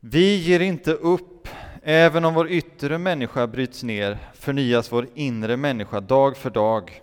Vi 0.00 0.36
ger 0.36 0.60
inte 0.60 0.92
upp, 0.92 1.48
även 1.82 2.24
om 2.24 2.34
vår 2.34 2.50
yttre 2.50 2.98
människa 2.98 3.46
bryts 3.46 3.82
ner 3.82 4.18
förnyas 4.34 4.92
vår 4.92 5.08
inre 5.14 5.56
människa 5.56 6.00
dag 6.00 6.36
för 6.36 6.50
dag. 6.50 7.02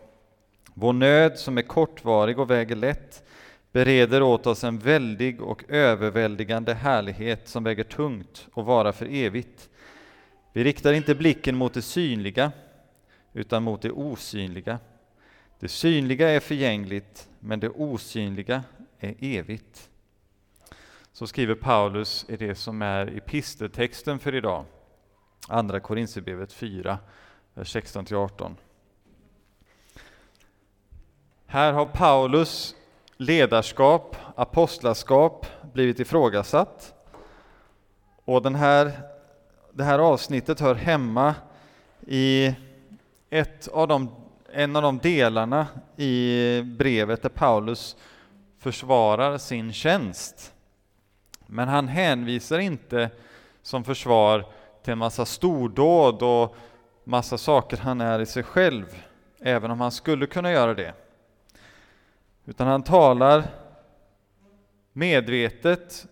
Vår 0.73 0.93
nöd 0.93 1.37
som 1.39 1.57
är 1.57 1.61
kortvarig 1.61 2.39
och 2.39 2.49
väger 2.51 2.75
lätt 2.75 3.23
bereder 3.71 4.21
åt 4.21 4.47
oss 4.47 4.63
en 4.63 4.79
väldig 4.79 5.41
och 5.41 5.63
överväldigande 5.67 6.73
härlighet 6.73 7.47
som 7.47 7.63
väger 7.63 7.83
tungt 7.83 8.47
och 8.53 8.65
vara 8.65 8.93
för 8.93 9.05
evigt. 9.05 9.69
Vi 10.53 10.63
riktar 10.63 10.93
inte 10.93 11.15
blicken 11.15 11.55
mot 11.55 11.73
det 11.73 11.81
synliga, 11.81 12.51
utan 13.33 13.63
mot 13.63 13.81
det 13.81 13.91
osynliga. 13.91 14.79
Det 15.59 15.67
synliga 15.67 16.29
är 16.29 16.39
förgängligt, 16.39 17.29
men 17.39 17.59
det 17.59 17.69
osynliga 17.69 18.63
är 18.99 19.15
evigt. 19.19 19.89
Så 21.15 21.27
skriver 21.27 21.55
Paulus 21.55 22.25
i 22.27 22.37
det 22.37 22.55
som 22.55 22.81
är 22.81 23.17
episteltexten 23.17 24.19
för 24.19 24.35
idag, 24.35 24.65
Andra 25.47 25.79
Korinthierbrevet 25.79 26.53
4, 26.53 26.97
vers 27.53 27.75
16-18. 27.75 28.55
Här 31.45 31.73
har 31.73 31.85
Paulus 31.85 32.75
ledarskap, 33.17 34.15
apostlaskap 34.35 35.45
blivit 35.73 35.99
ifrågasatt. 35.99 36.93
Och 38.25 38.41
den 38.41 38.55
här, 38.55 38.91
det 39.73 39.83
här 39.83 39.99
avsnittet 39.99 40.59
hör 40.59 40.75
hemma 40.75 41.35
i 42.07 42.55
ett 43.29 43.67
av 43.67 43.87
de, 43.87 44.15
en 44.53 44.75
av 44.75 44.81
de 44.81 44.97
delarna 44.97 45.67
i 45.97 46.61
brevet 46.61 47.21
där 47.21 47.29
Paulus 47.29 47.95
försvarar 48.59 49.37
sin 49.37 49.73
tjänst. 49.73 50.51
Men 51.47 51.67
han 51.67 51.87
hänvisar 51.87 52.59
inte 52.59 53.09
som 53.61 53.83
försvar 53.83 54.45
till 54.83 54.91
en 54.91 54.97
massa 54.97 55.25
stordåd 55.25 56.21
och 56.23 56.55
massa 57.03 57.37
saker 57.37 57.77
han 57.77 58.01
är 58.01 58.19
i 58.19 58.25
sig 58.25 58.43
själv, 58.43 59.03
även 59.39 59.71
om 59.71 59.81
han 59.81 59.91
skulle 59.91 60.25
kunna 60.25 60.51
göra 60.51 60.73
det. 60.73 60.93
Utan 62.45 62.67
han 62.67 62.83
talar 62.83 63.43
medvetet 64.93 66.07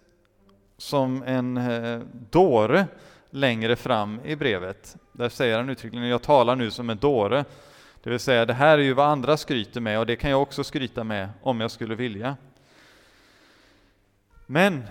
som 0.78 1.24
en 1.24 1.58
eh, 1.58 2.00
dåre 2.30 2.88
längre 3.30 3.76
fram 3.76 4.20
i 4.26 4.36
brevet. 4.36 4.96
Där 5.12 5.30
säger 5.30 5.58
han 5.58 5.70
uttryckligen, 5.70 6.08
jag 6.08 6.22
talar 6.22 6.56
nu 6.56 6.72
som 6.72 6.90
en 6.90 6.98
dåre. 6.98 7.46
Det 8.04 8.10
vill 8.10 8.20
säga, 8.20 8.46
det 8.46 8.54
här 8.54 8.78
är 8.78 8.84
ju 8.84 8.94
vad 8.94 9.08
andra 9.08 9.38
skryter 9.38 9.82
med 9.82 10.00
och 10.00 10.06
det 10.06 10.16
kan 10.16 10.32
jag 10.32 10.42
också 10.42 10.64
skryta 10.64 11.04
med 11.04 11.30
om 11.42 11.62
jag 11.62 11.72
skulle 11.72 11.96
vilja. 11.96 12.38
Men 14.46 14.84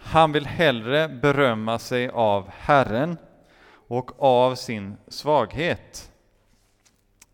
han 0.00 0.32
vill 0.32 0.46
hellre 0.46 1.08
berömma 1.08 1.78
sig 1.78 2.08
av 2.08 2.48
Herren 2.48 3.16
och 3.88 4.22
av 4.22 4.54
sin 4.54 4.96
svaghet. 5.08 6.12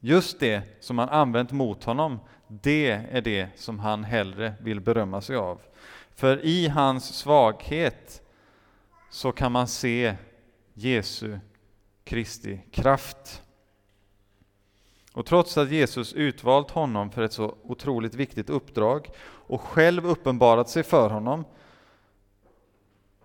Just 0.01 0.41
det 0.41 0.63
som 0.81 0.99
han 0.99 1.09
använt 1.09 1.53
mot 1.53 1.85
honom, 1.85 2.19
det 2.49 2.91
är 3.11 3.21
det 3.21 3.49
som 3.57 3.79
han 3.79 4.05
hellre 4.05 4.55
vill 4.61 4.81
berömma 4.81 5.21
sig 5.21 5.37
av. 5.37 5.61
För 6.15 6.45
i 6.45 6.69
hans 6.69 7.15
svaghet 7.15 8.23
så 9.11 9.33
kan 9.33 9.53
man 9.53 9.69
se 9.69 10.15
Jesu 10.75 11.39
Kristi 12.05 12.61
kraft. 12.71 13.43
Och 15.13 15.27
trots 15.27 15.59
att 15.59 15.71
Jesus 15.71 16.13
utvalt 16.13 16.71
honom 16.71 17.11
för 17.11 17.23
ett 17.23 17.33
så 17.33 17.55
otroligt 17.63 18.15
viktigt 18.15 18.51
uppdrag 18.51 19.11
och 19.47 19.61
själv 19.61 20.07
uppenbarat 20.07 20.69
sig 20.69 20.83
för 20.83 21.11
honom 21.11 21.45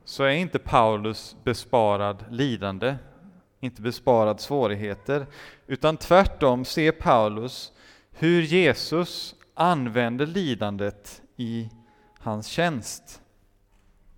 så 0.10 0.24
är 0.24 0.30
inte 0.30 0.60
Paulus 0.60 1.36
besparad 1.44 2.26
lidande, 2.30 2.96
inte 3.60 3.82
besparad 3.82 4.40
svårigheter, 4.40 5.26
utan 5.68 5.98
tvärtom 5.98 6.66
ser 6.66 6.92
Paulus 6.92 7.72
hur 8.12 8.42
Jesus 8.42 9.36
använder 9.54 10.26
lidandet 10.26 11.22
i 11.36 11.70
hans 12.20 12.48
tjänst. 12.48 13.22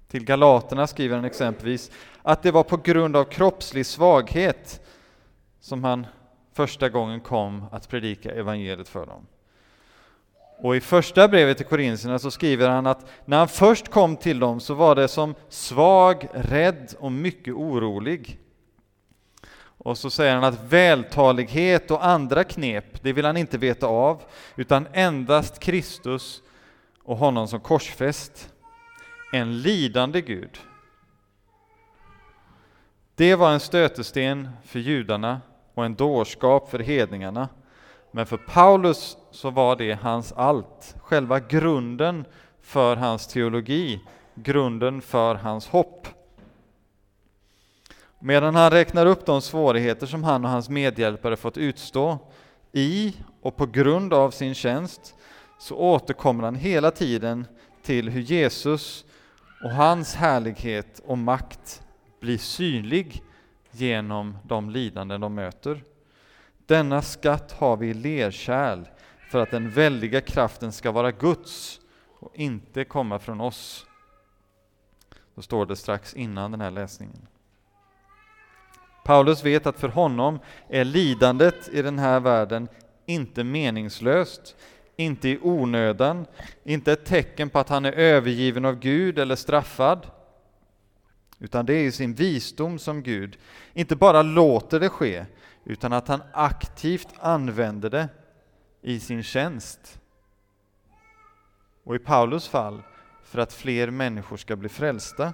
Till 0.07 0.25
Galaterna 0.25 0.87
skriver 0.87 1.15
han 1.15 1.25
exempelvis 1.25 1.91
att 2.21 2.43
det 2.43 2.51
var 2.51 2.63
på 2.63 2.77
grund 2.77 3.15
av 3.15 3.23
kroppslig 3.23 3.85
svaghet 3.85 4.81
som 5.59 5.83
han 5.83 6.07
första 6.53 6.89
gången 6.89 7.21
kom 7.21 7.65
att 7.71 7.89
predika 7.89 8.31
evangeliet 8.31 8.89
för 8.89 9.05
dem. 9.05 9.27
Och 10.63 10.75
i 10.75 10.81
första 10.81 11.27
brevet 11.27 11.57
till 11.57 11.65
Korintierna 11.65 12.19
så 12.19 12.31
skriver 12.31 12.69
han 12.69 12.87
att 12.87 13.05
när 13.25 13.37
han 13.37 13.47
först 13.47 13.87
kom 13.87 14.17
till 14.17 14.39
dem 14.39 14.59
så 14.59 14.73
var 14.73 14.95
det 14.95 15.07
som 15.07 15.35
svag, 15.49 16.27
rädd 16.33 16.93
och 16.99 17.11
mycket 17.11 17.53
orolig. 17.53 18.39
Och 19.61 19.97
så 19.97 20.09
säger 20.09 20.35
han 20.35 20.43
att 20.43 20.63
vältalighet 20.63 21.91
och 21.91 22.05
andra 22.05 22.43
knep, 22.43 23.03
det 23.03 23.13
vill 23.13 23.25
han 23.25 23.37
inte 23.37 23.57
veta 23.57 23.87
av, 23.87 24.21
utan 24.55 24.87
endast 24.93 25.59
Kristus 25.59 26.41
och 27.03 27.17
honom 27.17 27.47
som 27.47 27.59
korsfäst. 27.59 28.49
En 29.33 29.61
lidande 29.61 30.21
Gud. 30.21 30.59
Det 33.15 33.35
var 33.35 33.51
en 33.51 33.59
stötesten 33.59 34.49
för 34.65 34.79
judarna 34.79 35.41
och 35.73 35.85
en 35.85 35.95
dårskap 35.95 36.69
för 36.69 36.79
hedningarna. 36.79 37.49
Men 38.11 38.25
för 38.25 38.37
Paulus 38.37 39.17
så 39.31 39.49
var 39.49 39.75
det 39.75 39.93
hans 39.93 40.31
allt, 40.31 40.95
själva 41.01 41.39
grunden 41.39 42.25
för 42.61 42.95
hans 42.95 43.27
teologi, 43.27 44.01
grunden 44.35 45.01
för 45.01 45.35
hans 45.35 45.67
hopp. 45.67 46.07
Medan 48.19 48.55
han 48.55 48.71
räknar 48.71 49.05
upp 49.05 49.25
de 49.25 49.41
svårigheter 49.41 50.07
som 50.07 50.23
han 50.23 50.45
och 50.45 50.51
hans 50.51 50.69
medhjälpare 50.69 51.35
fått 51.35 51.57
utstå 51.57 52.19
i 52.71 53.15
och 53.41 53.55
på 53.55 53.65
grund 53.65 54.13
av 54.13 54.31
sin 54.31 54.55
tjänst, 54.55 55.15
så 55.59 55.75
återkommer 55.75 56.43
han 56.43 56.55
hela 56.55 56.91
tiden 56.91 57.47
till 57.83 58.09
hur 58.09 58.21
Jesus 58.21 59.05
och 59.63 59.71
hans 59.71 60.15
härlighet 60.15 61.01
och 61.05 61.17
makt 61.17 61.81
blir 62.19 62.37
synlig 62.37 63.23
genom 63.71 64.37
de 64.43 64.69
lidanden 64.69 65.21
de 65.21 65.35
möter. 65.35 65.83
Denna 66.71 67.01
skatt 67.01 67.51
har 67.51 67.77
vi 67.77 67.87
i 67.87 67.93
lerkärl 67.93 68.85
för 69.31 69.39
att 69.39 69.51
den 69.51 69.69
väldiga 69.69 70.21
kraften 70.21 70.71
ska 70.71 70.91
vara 70.91 71.11
Guds 71.11 71.79
och 72.19 72.35
inte 72.35 72.83
komma 72.83 73.19
från 73.19 73.41
oss. 73.41 73.85
Då 75.35 75.41
står 75.41 75.65
det 75.65 75.75
strax 75.75 76.13
innan 76.13 76.51
den 76.51 76.61
här 76.61 76.71
läsningen. 76.71 77.27
Paulus 79.05 79.45
vet 79.45 79.65
att 79.65 79.79
för 79.79 79.87
honom 79.87 80.39
är 80.69 80.85
lidandet 80.85 81.69
i 81.69 81.81
den 81.81 81.99
här 81.99 82.19
världen 82.19 82.67
inte 83.05 83.43
meningslöst, 83.43 84.55
inte 84.95 85.29
i 85.29 85.39
onödan, 85.41 86.25
inte 86.63 86.91
ett 86.91 87.05
tecken 87.05 87.49
på 87.49 87.59
att 87.59 87.69
han 87.69 87.85
är 87.85 87.91
övergiven 87.91 88.65
av 88.65 88.79
Gud 88.79 89.19
eller 89.19 89.35
straffad, 89.35 90.07
utan 91.39 91.65
det 91.65 91.73
är 91.73 91.83
i 91.83 91.91
sin 91.91 92.13
visdom 92.13 92.79
som 92.79 93.03
Gud 93.03 93.37
inte 93.73 93.95
bara 93.95 94.21
låter 94.21 94.79
det 94.79 94.89
ske, 94.89 95.25
utan 95.63 95.93
att 95.93 96.07
han 96.07 96.21
aktivt 96.33 97.07
använder 97.19 97.89
det 97.89 98.09
i 98.81 98.99
sin 98.99 99.23
tjänst. 99.23 99.99
Och 101.83 101.95
i 101.95 101.99
Paulus 101.99 102.47
fall 102.47 102.83
för 103.23 103.39
att 103.39 103.53
fler 103.53 103.89
människor 103.89 104.37
ska 104.37 104.55
bli 104.55 104.69
frälsta. 104.69 105.33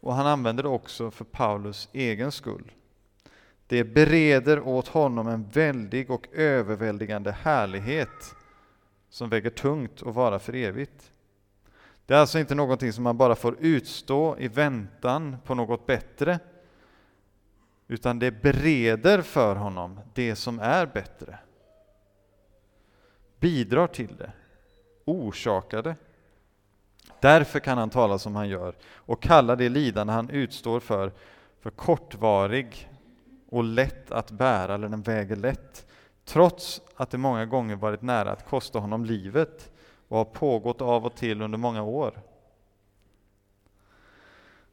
Och 0.00 0.14
han 0.14 0.26
använder 0.26 0.62
det 0.62 0.68
också 0.68 1.10
för 1.10 1.24
Paulus 1.24 1.88
egen 1.92 2.32
skull. 2.32 2.72
Det 3.66 3.84
bereder 3.84 4.60
åt 4.60 4.88
honom 4.88 5.28
en 5.28 5.48
väldig 5.48 6.10
och 6.10 6.26
överväldigande 6.32 7.32
härlighet 7.32 8.34
som 9.08 9.28
väger 9.28 9.50
tungt 9.50 10.02
och 10.02 10.14
vara 10.14 10.38
för 10.38 10.54
evigt. 10.54 11.12
Det 12.06 12.14
är 12.14 12.18
alltså 12.18 12.38
inte 12.38 12.54
någonting 12.54 12.92
som 12.92 13.04
man 13.04 13.16
bara 13.16 13.34
får 13.34 13.56
utstå 13.60 14.38
i 14.38 14.48
väntan 14.48 15.36
på 15.44 15.54
något 15.54 15.86
bättre, 15.86 16.38
utan 17.88 18.18
det 18.18 18.30
bereder 18.30 19.22
för 19.22 19.56
honom 19.56 20.00
det 20.14 20.36
som 20.36 20.60
är 20.60 20.86
bättre. 20.86 21.38
Bidrar 23.40 23.86
till 23.86 24.16
det, 24.16 24.32
orsakar 25.04 25.82
det. 25.82 25.96
Därför 27.20 27.60
kan 27.60 27.78
han 27.78 27.90
tala 27.90 28.18
som 28.18 28.36
han 28.36 28.48
gör 28.48 28.74
och 28.94 29.22
kalla 29.22 29.56
det 29.56 29.68
lidande 29.68 30.12
han 30.12 30.30
utstår 30.30 30.80
för, 30.80 31.12
för 31.60 31.70
kortvarig 31.70 32.90
och 33.48 33.64
lätt 33.64 34.10
att 34.10 34.30
bära, 34.30 34.74
eller 34.74 34.88
den 34.88 35.02
väger 35.02 35.36
lätt, 35.36 35.86
trots 36.24 36.80
att 36.96 37.10
det 37.10 37.18
många 37.18 37.46
gånger 37.46 37.76
varit 37.76 38.02
nära 38.02 38.32
att 38.32 38.48
kosta 38.48 38.78
honom 38.78 39.04
livet 39.04 39.72
och 40.08 40.18
har 40.18 40.24
pågått 40.24 40.80
av 40.80 41.06
och 41.06 41.14
till 41.14 41.42
under 41.42 41.58
många 41.58 41.82
år. 41.82 42.22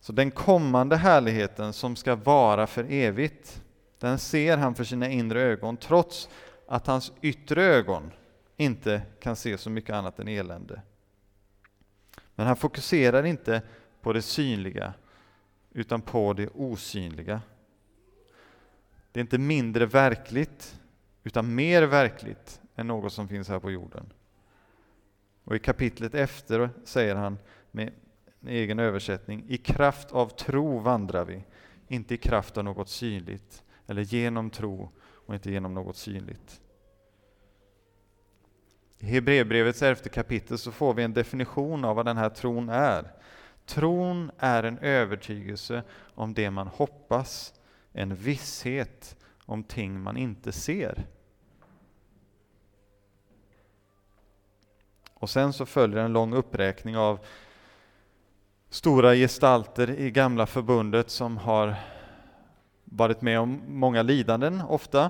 Så 0.03 0.13
den 0.13 0.31
kommande 0.31 0.95
härligheten 0.97 1.73
som 1.73 1.95
ska 1.95 2.15
vara 2.15 2.67
för 2.67 2.85
evigt, 2.89 3.63
den 3.99 4.19
ser 4.19 4.57
han 4.57 4.75
för 4.75 4.83
sina 4.83 5.09
inre 5.09 5.41
ögon, 5.41 5.77
trots 5.77 6.29
att 6.67 6.87
hans 6.87 7.11
yttre 7.21 7.63
ögon 7.63 8.11
inte 8.57 9.01
kan 9.19 9.35
se 9.35 9.57
så 9.57 9.69
mycket 9.69 9.95
annat 9.95 10.19
än 10.19 10.27
elände. 10.27 10.81
Men 12.35 12.47
han 12.47 12.55
fokuserar 12.55 13.23
inte 13.23 13.61
på 14.01 14.13
det 14.13 14.21
synliga, 14.21 14.93
utan 15.71 16.01
på 16.01 16.33
det 16.33 16.47
osynliga. 16.47 17.41
Det 19.11 19.19
är 19.19 19.21
inte 19.21 19.37
mindre 19.37 19.85
verkligt, 19.85 20.79
utan 21.23 21.55
mer 21.55 21.83
verkligt 21.83 22.61
än 22.75 22.87
något 22.87 23.13
som 23.13 23.27
finns 23.27 23.49
här 23.49 23.59
på 23.59 23.71
jorden. 23.71 24.13
Och 25.43 25.55
i 25.55 25.59
kapitlet 25.59 26.15
efter 26.15 26.69
säger 26.85 27.15
han 27.15 27.37
med 27.71 27.93
egen 28.47 28.79
översättning, 28.79 29.45
i 29.47 29.57
kraft 29.57 30.11
av 30.11 30.27
tro 30.27 30.79
vandrar 30.79 31.25
vi, 31.25 31.43
inte 31.87 32.13
i 32.13 32.17
kraft 32.17 32.57
av 32.57 32.63
något 32.63 32.89
synligt, 32.89 33.63
eller 33.87 34.01
genom 34.01 34.49
tro 34.49 34.89
och 35.01 35.33
inte 35.33 35.51
genom 35.51 35.73
något 35.73 35.97
synligt. 35.97 36.61
I 38.99 39.05
Hebreerbrevets 39.05 39.81
elfte 39.81 40.09
kapitel 40.09 40.57
så 40.57 40.71
får 40.71 40.93
vi 40.93 41.03
en 41.03 41.13
definition 41.13 41.85
av 41.85 41.95
vad 41.95 42.05
den 42.05 42.17
här 42.17 42.29
tron 42.29 42.69
är. 42.69 43.11
Tron 43.65 44.31
är 44.37 44.63
en 44.63 44.77
övertygelse 44.77 45.83
om 46.15 46.33
det 46.33 46.51
man 46.51 46.67
hoppas, 46.67 47.53
en 47.91 48.15
visshet 48.15 49.17
om 49.45 49.63
ting 49.63 50.01
man 50.01 50.17
inte 50.17 50.51
ser. 50.51 51.05
Och 55.13 55.29
sen 55.29 55.53
så 55.53 55.65
följer 55.65 55.97
en 55.97 56.13
lång 56.13 56.33
uppräkning 56.33 56.97
av 56.97 57.25
stora 58.73 59.15
gestalter 59.15 59.89
i 59.89 60.11
gamla 60.11 60.45
förbundet 60.45 61.09
som 61.09 61.37
har 61.37 61.75
varit 62.83 63.21
med 63.21 63.39
om 63.39 63.61
många 63.67 64.01
lidanden 64.01 64.61
ofta. 64.61 65.09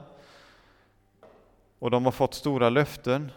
Och 1.79 1.91
de 1.91 2.05
har 2.05 2.11
fått 2.11 2.33
stora 2.33 2.69
löften. 2.69 3.31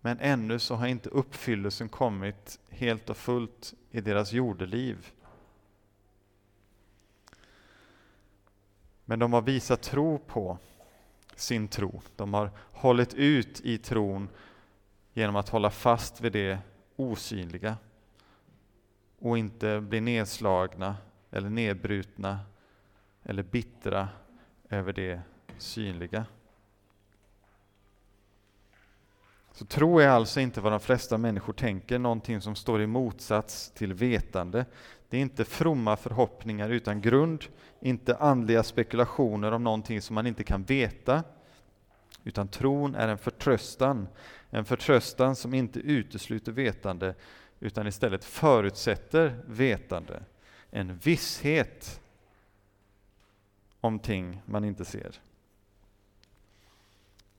Men 0.00 0.18
ännu 0.20 0.58
så 0.58 0.74
har 0.74 0.86
inte 0.86 1.08
uppfyllelsen 1.08 1.88
kommit 1.88 2.58
helt 2.68 3.10
och 3.10 3.16
fullt 3.16 3.74
i 3.90 4.00
deras 4.00 4.32
jordeliv. 4.32 5.12
Men 9.04 9.18
de 9.18 9.32
har 9.32 9.42
visat 9.42 9.82
tro 9.82 10.18
på 10.18 10.58
sin 11.34 11.68
tro. 11.68 12.02
De 12.16 12.34
har 12.34 12.50
hållit 12.72 13.14
ut 13.14 13.60
i 13.60 13.78
tron 13.78 14.28
genom 15.12 15.36
att 15.36 15.48
hålla 15.48 15.70
fast 15.70 16.20
vid 16.20 16.32
det 16.32 16.58
osynliga 16.96 17.76
och 19.20 19.38
inte 19.38 19.80
bli 19.80 20.00
nedslagna 20.00 20.96
eller 21.30 21.50
nedbrutna 21.50 22.38
eller 23.22 23.42
bittra 23.42 24.08
över 24.68 24.92
det 24.92 25.20
synliga. 25.58 26.24
Så 29.52 29.66
tro 29.66 29.98
är 29.98 30.08
alltså 30.08 30.40
inte 30.40 30.60
vad 30.60 30.72
de 30.72 30.80
flesta 30.80 31.18
människor 31.18 31.52
tänker, 31.52 31.98
någonting 31.98 32.40
som 32.40 32.54
står 32.54 32.82
i 32.82 32.86
motsats 32.86 33.70
till 33.70 33.94
vetande. 33.94 34.64
Det 35.08 35.16
är 35.16 35.20
inte 35.20 35.44
fromma 35.44 35.96
förhoppningar 35.96 36.70
utan 36.70 37.00
grund, 37.00 37.44
inte 37.80 38.16
andliga 38.16 38.62
spekulationer 38.62 39.52
om 39.52 39.64
någonting 39.64 40.02
som 40.02 40.14
man 40.14 40.26
inte 40.26 40.44
kan 40.44 40.62
veta, 40.62 41.24
utan 42.24 42.48
tron 42.48 42.94
är 42.94 43.08
en 43.08 43.18
förtröstan, 43.18 44.08
en 44.50 44.64
förtröstan 44.64 45.36
som 45.36 45.54
inte 45.54 45.80
utesluter 45.80 46.52
vetande, 46.52 47.14
utan 47.60 47.86
istället 47.86 48.24
förutsätter 48.24 49.36
vetande, 49.46 50.22
en 50.70 50.96
visshet 50.96 52.00
om 53.80 53.98
ting 53.98 54.42
man 54.46 54.64
inte 54.64 54.84
ser. 54.84 55.20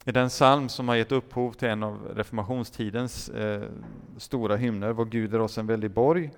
I 0.05 0.11
den 0.11 0.29
psalm 0.29 0.69
som 0.69 0.87
har 0.87 0.95
gett 0.95 1.11
upphov 1.11 1.51
till 1.51 1.67
en 1.67 1.83
av 1.83 2.11
reformationstidens 2.15 3.29
eh, 3.29 3.69
stora 4.17 4.55
hymner, 4.55 4.91
Vår 4.91 5.05
Gud 5.05 5.33
är 5.33 5.39
oss 5.39 5.57
en 5.57 5.67
väldig 5.67 5.91
borg, 5.91 6.31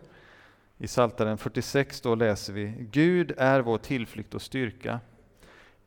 i 0.77 0.87
Psaltaren 0.87 1.37
46 1.37 2.01
då 2.01 2.15
läser 2.15 2.53
vi 2.53 2.87
Gud 2.91 3.33
är 3.37 3.59
vår 3.59 3.77
tillflykt 3.77 4.33
och 4.33 4.41
styrka, 4.41 4.99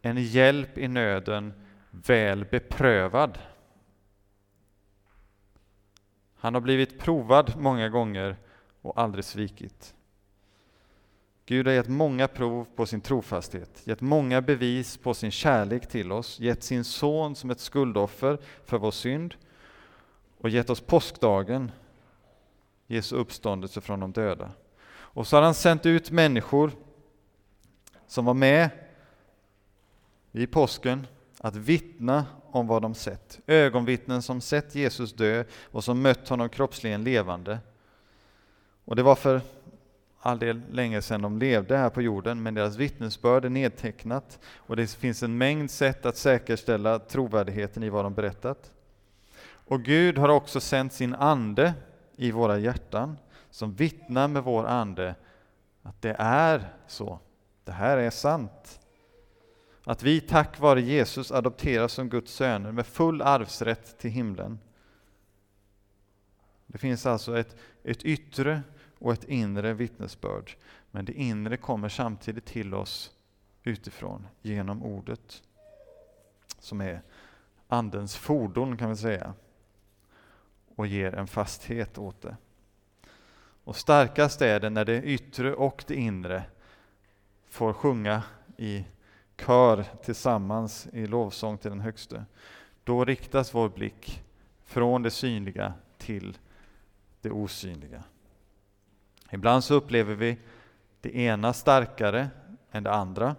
en 0.03 0.23
hjälp 0.23 0.79
i 0.79 0.89
nöden, 0.89 1.53
väl 1.91 2.45
beprövad. 2.45 3.39
Han 6.47 6.55
har 6.55 6.61
blivit 6.61 6.99
provad 6.99 7.53
många 7.59 7.89
gånger 7.89 8.37
och 8.83 9.01
aldrig 9.01 9.25
svikit. 9.25 9.95
Gud 11.47 11.67
har 11.67 11.75
gett 11.75 11.89
många 11.89 12.29
prov 12.29 12.67
på 12.77 12.87
sin 12.87 13.01
trofasthet, 13.01 13.83
gett 13.85 14.01
många 14.01 14.41
bevis 14.41 14.97
på 14.97 15.15
sin 15.15 15.31
kärlek 15.31 15.89
till 15.89 16.13
oss, 16.13 16.41
gett 16.41 16.63
sin 16.63 16.85
son 16.85 17.35
som 17.35 17.51
ett 17.51 17.61
skuldoffer 17.61 18.39
för 18.65 18.79
vår 18.79 18.91
synd 18.91 19.35
och 20.39 20.49
gett 20.49 20.71
oss 20.71 20.81
påskdagen, 20.81 21.73
Jesu 22.87 23.17
uppståndelse 23.17 23.81
från 23.81 24.01
de 24.01 24.13
döda. 24.13 24.51
Och 24.89 25.27
så 25.27 25.37
har 25.37 25.43
han 25.43 25.55
sänt 25.55 25.87
ut 25.87 26.11
människor 26.11 26.71
som 28.07 28.25
var 28.25 28.35
med 28.35 28.71
i 30.33 30.47
påsken 30.47 31.07
att 31.47 31.57
vittna 31.57 32.25
om 32.51 32.67
vad 32.67 32.83
de 32.83 32.95
sett. 32.95 33.41
Ögonvittnen 33.47 34.23
som 34.23 34.41
sett 34.41 34.75
Jesus 34.75 35.13
dö 35.13 35.45
och 35.71 35.85
som 35.85 36.03
mött 36.03 36.29
honom 36.29 36.49
kroppsligen 36.49 37.05
levande. 37.05 37.59
Och 38.85 38.97
det 38.97 39.03
var 39.03 39.15
för 39.15 39.41
all 40.21 40.39
del 40.39 40.63
länge 40.71 41.03
sedan 41.03 41.23
de 41.23 41.39
levde 41.39 41.77
här 41.77 41.91
på 41.91 42.03
jorden, 42.03 42.43
men 42.43 42.55
deras 42.55 42.77
vittnesbörd 42.77 43.45
är 43.45 43.49
nedtecknat 43.49 44.39
och 44.57 44.77
det 44.77 44.91
finns 44.91 45.23
en 45.23 45.39
mängd 45.39 45.71
sätt 45.71 46.07
att 46.07 46.17
säkerställa 46.17 46.99
trovärdigheten 46.99 47.83
i 47.83 47.89
vad 47.89 48.05
de 48.05 48.15
berättat. 48.15 48.73
Och 49.67 49.83
Gud 49.83 50.19
har 50.19 50.29
också 50.29 50.61
sänt 50.61 50.93
sin 50.93 51.15
ande 51.15 51.75
i 52.17 52.31
våra 52.31 52.59
hjärtan 52.59 53.19
som 53.51 53.75
vittnar 53.75 54.29
med 54.29 54.43
vår 54.43 54.67
ande 54.67 55.15
att 55.83 56.03
det 56.03 56.17
är 56.19 56.69
så. 56.87 57.19
Det 57.65 57.73
här 57.73 57.97
är 57.97 58.11
sant. 58.11 58.81
Att 59.89 60.03
vi 60.03 60.21
tack 60.21 60.61
vare 60.61 60.81
Jesus 60.81 61.33
adopteras 61.33 61.93
som 61.93 62.09
Guds 62.09 62.33
söner 62.33 62.73
med 62.73 62.87
full 62.87 63.23
arvsrätt 63.23 63.99
till 63.99 64.11
himlen. 64.11 64.59
Det 66.67 66.79
finns 66.79 67.07
alltså 67.07 67.39
ett, 67.39 67.57
ett 67.83 68.05
yttre 68.05 68.63
och 68.99 69.13
ett 69.13 69.25
inre 69.25 69.75
vittnesbörd. 69.75 70.53
Men 70.91 71.05
det 71.05 71.13
inre 71.13 71.57
kommer 71.57 71.89
samtidigt 71.89 72.45
till 72.45 72.75
oss 72.75 73.13
utifrån 73.63 74.27
genom 74.43 74.83
ordet. 74.83 75.43
Som 76.59 76.81
är 76.81 77.03
Andens 77.69 78.17
fordon 78.17 78.77
kan 78.77 78.91
vi 78.91 78.97
säga. 78.97 79.35
Och 80.75 80.87
ger 80.87 81.15
en 81.15 81.27
fasthet 81.27 81.99
åt 81.99 82.23
det. 82.23 82.37
Och 83.65 83.77
starkast 83.77 84.43
är 84.43 84.61
det 84.61 84.71
när 84.71 84.85
det 84.85 85.03
yttre 85.03 85.55
och 85.55 85.85
det 85.87 85.95
inre 85.95 86.45
får 87.49 87.73
sjunga 87.73 88.23
i 88.57 88.85
kör 89.39 89.85
tillsammans 90.05 90.89
i 90.93 91.07
lovsång 91.07 91.59
till 91.59 91.71
den 91.71 91.81
högste. 91.81 92.25
Då 92.85 93.05
riktas 93.05 93.55
vår 93.55 93.69
blick 93.69 94.25
från 94.65 95.03
det 95.03 95.11
synliga 95.11 95.73
till 95.99 96.39
det 97.21 97.31
osynliga. 97.31 98.03
Ibland 99.31 99.65
så 99.65 99.75
upplever 99.75 100.15
vi 100.15 100.39
det 101.01 101.17
ena 101.17 101.53
starkare 101.53 102.29
än 102.71 102.83
det 102.83 102.93
andra 102.93 103.37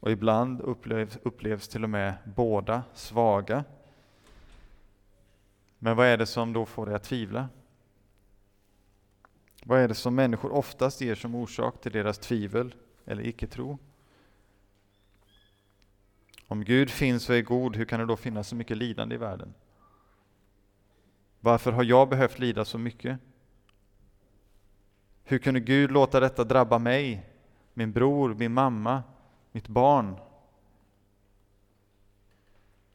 och 0.00 0.10
ibland 0.10 0.60
upplevs, 0.60 1.18
upplevs 1.22 1.68
till 1.68 1.84
och 1.84 1.90
med 1.90 2.14
båda 2.24 2.82
svaga. 2.94 3.64
Men 5.78 5.96
vad 5.96 6.06
är 6.06 6.16
det 6.16 6.26
som 6.26 6.52
då 6.52 6.66
får 6.66 6.86
dig 6.86 6.94
att 6.94 7.04
tvivla? 7.04 7.48
Vad 9.64 9.80
är 9.80 9.88
det 9.88 9.94
som 9.94 10.14
människor 10.14 10.52
oftast 10.52 11.00
ger 11.00 11.14
som 11.14 11.34
orsak 11.34 11.80
till 11.80 11.92
deras 11.92 12.18
tvivel 12.18 12.74
eller 13.04 13.26
icke-tro? 13.26 13.78
Om 16.50 16.64
Gud 16.64 16.90
finns 16.90 17.28
och 17.28 17.36
är 17.36 17.42
god, 17.42 17.76
hur 17.76 17.84
kan 17.84 18.00
det 18.00 18.06
då 18.06 18.16
finnas 18.16 18.48
så 18.48 18.56
mycket 18.56 18.76
lidande 18.76 19.14
i 19.14 19.18
världen? 19.18 19.54
Varför 21.40 21.72
har 21.72 21.84
jag 21.84 22.08
behövt 22.08 22.38
lida 22.38 22.64
så 22.64 22.78
mycket? 22.78 23.18
Hur 25.24 25.38
kunde 25.38 25.60
Gud 25.60 25.90
låta 25.90 26.20
detta 26.20 26.44
drabba 26.44 26.78
mig, 26.78 27.30
min 27.74 27.92
bror, 27.92 28.34
min 28.34 28.52
mamma, 28.52 29.02
mitt 29.52 29.68
barn? 29.68 30.16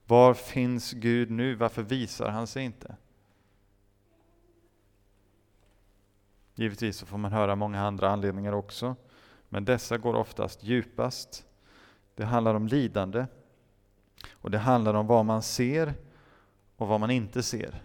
Var 0.05 0.33
finns 0.33 0.91
Gud 0.91 1.31
nu? 1.31 1.55
Varför 1.55 1.83
visar 1.83 2.29
han 2.29 2.47
sig 2.47 2.63
inte? 2.63 2.95
Givetvis 6.55 6.97
så 6.97 7.05
får 7.05 7.17
man 7.17 7.31
höra 7.31 7.55
många 7.55 7.81
andra 7.81 8.09
anledningar 8.09 8.53
också, 8.53 8.95
men 9.49 9.65
dessa 9.65 9.97
går 9.97 10.13
oftast 10.13 10.63
djupast. 10.63 11.45
Det 12.15 12.25
handlar 12.25 12.55
om 12.55 12.67
lidande, 12.67 13.25
och 14.43 14.51
det 14.51 14.57
handlar 14.57 14.93
om 14.93 15.07
vad 15.07 15.25
man 15.25 15.41
ser 15.41 15.93
och 16.77 16.87
vad 16.87 16.99
man 16.99 17.11
inte 17.11 17.43
ser. 17.43 17.83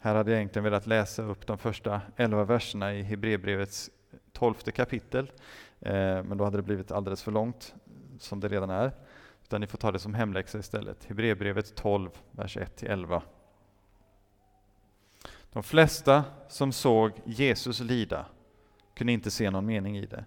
Här 0.00 0.14
hade 0.14 0.30
jag 0.30 0.38
egentligen 0.38 0.64
velat 0.64 0.86
läsa 0.86 1.22
upp 1.22 1.46
de 1.46 1.58
första 1.58 2.00
elva 2.16 2.44
verserna 2.44 2.94
i 2.94 3.02
Hebreerbrevets 3.02 3.90
tolfte 4.32 4.72
kapitel, 4.72 5.32
eh, 5.80 6.22
men 6.22 6.38
då 6.38 6.44
hade 6.44 6.58
det 6.58 6.62
blivit 6.62 6.90
alldeles 6.90 7.22
för 7.22 7.32
långt, 7.32 7.74
som 8.18 8.40
det 8.40 8.48
redan 8.48 8.70
är. 8.70 8.92
Utan 9.42 9.60
ni 9.60 9.66
får 9.66 9.78
ta 9.78 9.92
det 9.92 9.98
som 9.98 10.14
hemläxa 10.14 10.58
istället. 10.58 11.04
Hebreerbrevet 11.04 11.74
12, 11.74 12.10
vers 12.30 12.56
1-11. 12.56 13.22
De 15.52 15.62
flesta 15.62 16.24
som 16.48 16.72
såg 16.72 17.12
Jesus 17.24 17.80
lida 17.80 18.26
kunde 18.94 19.12
inte 19.12 19.30
se 19.30 19.50
någon 19.50 19.66
mening 19.66 19.98
i 19.98 20.06
det. 20.06 20.24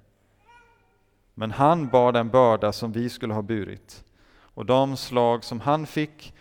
Men 1.40 1.52
han 1.52 1.88
bar 1.88 2.12
den 2.12 2.30
börda 2.30 2.72
som 2.72 2.92
vi 2.92 3.10
skulle 3.10 3.34
ha 3.34 3.42
burit. 3.42 4.04
Och 4.32 4.66
de 4.66 4.98
slag 4.98 5.44
som 5.44 5.60
han 5.60 5.88
fick 5.88 6.34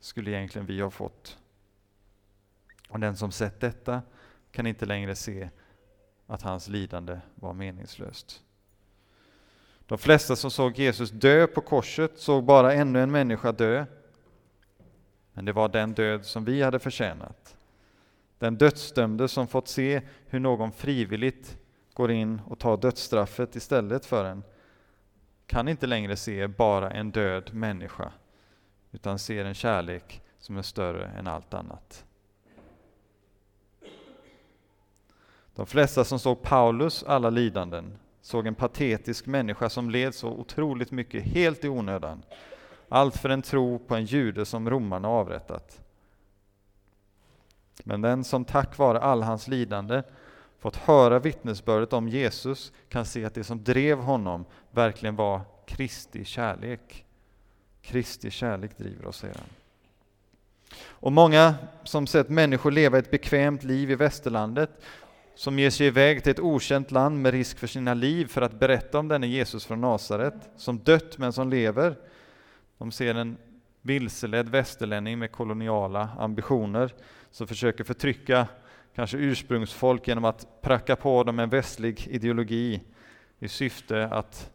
skulle 0.00 0.30
egentligen 0.30 0.66
vi 0.66 0.80
ha 0.80 0.90
fått. 0.90 1.38
Och 2.88 3.00
den 3.00 3.16
som 3.16 3.32
sett 3.32 3.60
detta 3.60 4.02
kan 4.50 4.66
inte 4.66 4.86
längre 4.86 5.14
se 5.14 5.50
att 6.26 6.42
hans 6.42 6.68
lidande 6.68 7.20
var 7.34 7.52
meningslöst. 7.52 8.42
De 9.86 9.98
flesta 9.98 10.36
som 10.36 10.50
såg 10.50 10.78
Jesus 10.78 11.10
dö 11.10 11.46
på 11.46 11.60
korset 11.60 12.18
såg 12.18 12.44
bara 12.44 12.72
ännu 12.72 13.02
en 13.02 13.10
människa 13.10 13.52
dö. 13.52 13.86
Men 15.32 15.44
det 15.44 15.52
var 15.52 15.68
den 15.68 15.92
död 15.92 16.24
som 16.24 16.44
vi 16.44 16.62
hade 16.62 16.78
förtjänat. 16.78 17.56
Den 18.38 18.56
dödsdömde 18.56 19.28
som 19.28 19.48
fått 19.48 19.68
se 19.68 20.02
hur 20.26 20.40
någon 20.40 20.72
frivilligt 20.72 21.58
går 21.94 22.10
in 22.10 22.40
och 22.46 22.58
tar 22.58 22.76
dödsstraffet 22.76 23.56
istället 23.56 24.06
för 24.06 24.24
en 24.24 24.42
kan 25.46 25.68
inte 25.68 25.86
längre 25.86 26.16
se 26.16 26.46
bara 26.46 26.90
en 26.90 27.10
död 27.10 27.54
människa 27.54 28.12
utan 28.90 29.18
ser 29.18 29.44
en 29.44 29.54
kärlek 29.54 30.22
som 30.38 30.56
är 30.56 30.62
större 30.62 31.06
än 31.06 31.26
allt 31.26 31.54
annat. 31.54 32.04
De 35.54 35.66
flesta 35.66 36.04
som 36.04 36.18
såg 36.18 36.42
Paulus 36.42 37.02
alla 37.02 37.30
lidanden 37.30 37.98
såg 38.20 38.46
en 38.46 38.54
patetisk 38.54 39.26
människa 39.26 39.70
som 39.70 39.90
led 39.90 40.14
så 40.14 40.28
otroligt 40.28 40.90
mycket 40.90 41.22
helt 41.22 41.64
i 41.64 41.68
onödan. 41.68 42.22
Allt 42.88 43.16
för 43.16 43.28
en 43.28 43.42
tro 43.42 43.78
på 43.78 43.94
en 43.94 44.04
jude 44.04 44.44
som 44.44 44.70
romarna 44.70 45.08
avrättat. 45.08 45.80
Men 47.84 48.00
den 48.00 48.24
som 48.24 48.44
tack 48.44 48.78
vare 48.78 49.00
all 49.00 49.22
hans 49.22 49.48
lidande 49.48 50.02
fått 50.62 50.76
höra 50.76 51.18
vittnesbördet 51.18 51.92
om 51.92 52.08
Jesus 52.08 52.72
kan 52.88 53.04
se 53.04 53.24
att 53.24 53.34
det 53.34 53.44
som 53.44 53.64
drev 53.64 53.98
honom 53.98 54.44
verkligen 54.70 55.16
var 55.16 55.40
Kristi 55.66 56.24
kärlek. 56.24 57.04
Kristi 57.82 58.30
kärlek 58.30 58.78
driver 58.78 59.06
oss, 59.06 59.16
säger 59.16 59.34
han. 59.34 59.46
Och 60.80 61.12
många 61.12 61.54
som 61.84 62.06
sett 62.06 62.28
människor 62.28 62.70
leva 62.70 62.98
ett 62.98 63.10
bekvämt 63.10 63.64
liv 63.64 63.90
i 63.90 63.94
västerlandet, 63.94 64.70
som 65.34 65.58
ger 65.58 65.70
sig 65.70 65.86
iväg 65.86 66.22
till 66.22 66.30
ett 66.32 66.40
okänt 66.40 66.90
land 66.90 67.22
med 67.22 67.32
risk 67.32 67.58
för 67.58 67.66
sina 67.66 67.94
liv 67.94 68.26
för 68.26 68.42
att 68.42 68.58
berätta 68.60 68.98
om 68.98 69.08
denne 69.08 69.26
Jesus 69.26 69.64
från 69.64 69.80
Nasaret, 69.80 70.50
som 70.56 70.78
dött 70.78 71.18
men 71.18 71.32
som 71.32 71.50
lever. 71.50 71.96
De 72.78 72.92
ser 72.92 73.14
en 73.14 73.36
vilseledd 73.80 74.48
västerlänning 74.48 75.18
med 75.18 75.32
koloniala 75.32 76.08
ambitioner 76.18 76.94
som 77.30 77.46
försöker 77.46 77.84
förtrycka 77.84 78.46
kanske 78.94 79.16
ursprungsfolk 79.16 80.08
genom 80.08 80.24
att 80.24 80.62
pracka 80.62 80.96
på 80.96 81.24
dem 81.24 81.38
en 81.38 81.50
västlig 81.50 82.08
ideologi 82.08 82.82
i 83.38 83.48
syfte 83.48 84.06
att 84.06 84.52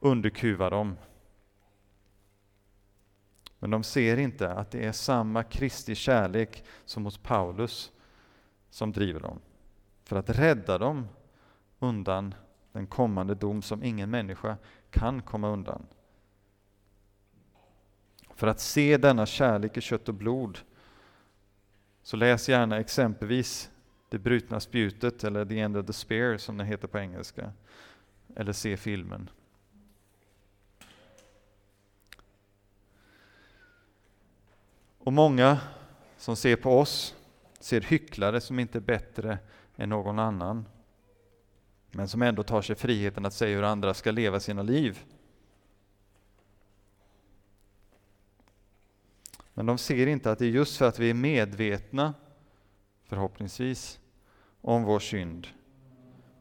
underkuva 0.00 0.70
dem. 0.70 0.96
Men 3.58 3.70
de 3.70 3.82
ser 3.82 4.16
inte 4.16 4.52
att 4.52 4.70
det 4.70 4.84
är 4.84 4.92
samma 4.92 5.42
Kristi 5.42 5.94
kärlek 5.94 6.64
som 6.84 7.04
hos 7.04 7.18
Paulus 7.18 7.92
som 8.70 8.92
driver 8.92 9.20
dem, 9.20 9.38
för 10.04 10.16
att 10.16 10.30
rädda 10.30 10.78
dem 10.78 11.08
undan 11.78 12.34
den 12.72 12.86
kommande 12.86 13.34
dom 13.34 13.62
som 13.62 13.82
ingen 13.82 14.10
människa 14.10 14.56
kan 14.90 15.22
komma 15.22 15.48
undan. 15.48 15.86
För 18.34 18.46
att 18.46 18.60
se 18.60 18.96
denna 18.96 19.26
kärlek 19.26 19.76
i 19.76 19.80
kött 19.80 20.08
och 20.08 20.14
blod 20.14 20.58
så 22.04 22.16
läs 22.16 22.48
gärna 22.48 22.80
exempelvis 22.80 23.70
Det 24.08 24.18
brutna 24.18 24.60
spjutet 24.60 25.24
eller 25.24 25.44
The 25.44 25.60
End 25.60 25.76
of 25.76 25.86
the 25.86 25.92
Spear 25.92 26.36
som 26.36 26.56
det 26.56 26.64
heter 26.64 26.88
på 26.88 26.98
engelska. 26.98 27.52
Eller 28.36 28.52
se 28.52 28.76
filmen. 28.76 29.30
Och 34.98 35.12
många 35.12 35.60
som 36.16 36.36
ser 36.36 36.56
på 36.56 36.78
oss 36.78 37.14
ser 37.60 37.80
hycklare 37.80 38.40
som 38.40 38.58
inte 38.58 38.78
är 38.78 38.80
bättre 38.80 39.38
än 39.76 39.88
någon 39.88 40.18
annan. 40.18 40.66
Men 41.90 42.08
som 42.08 42.22
ändå 42.22 42.42
tar 42.42 42.62
sig 42.62 42.76
friheten 42.76 43.26
att 43.26 43.34
säga 43.34 43.56
hur 43.56 43.62
andra 43.62 43.94
ska 43.94 44.10
leva 44.10 44.40
sina 44.40 44.62
liv. 44.62 45.04
Men 49.54 49.66
de 49.66 49.78
ser 49.78 50.06
inte 50.06 50.30
att 50.30 50.38
det 50.38 50.46
är 50.46 50.50
just 50.50 50.76
för 50.76 50.88
att 50.88 50.98
vi 50.98 51.10
är 51.10 51.14
medvetna, 51.14 52.14
förhoppningsvis, 53.04 54.00
om 54.60 54.84
vår 54.84 54.98
synd, 54.98 55.46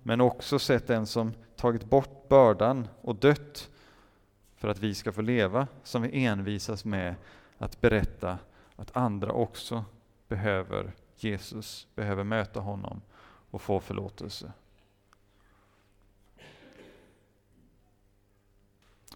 men 0.04 0.22
också 0.22 0.60
sett 0.60 0.88
den 0.88 1.06
som 1.06 1.34
tagit 1.56 1.86
bort 1.86 2.30
bördan 2.30 2.88
och 3.02 3.16
dött 3.16 3.70
för 4.56 4.68
att 4.68 4.80
vi 4.80 4.96
ska 4.96 5.12
få 5.12 5.22
leva, 5.22 5.68
som 5.84 6.02
vi 6.02 6.26
envisas 6.26 6.86
med 6.86 7.16
att 7.58 7.82
berätta 7.82 8.38
att 8.76 8.98
andra 8.98 9.32
också 9.32 9.86
behöver 10.28 10.94
Jesus, 11.18 11.88
behöver 11.96 12.24
möta 12.24 12.60
honom 12.60 13.02
och 13.52 13.62
få 13.62 13.80
förlåtelse. 13.80 14.52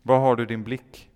Var 0.02 0.20
har 0.20 0.36
du 0.36 0.46
din 0.46 0.64
blick? 0.64 1.10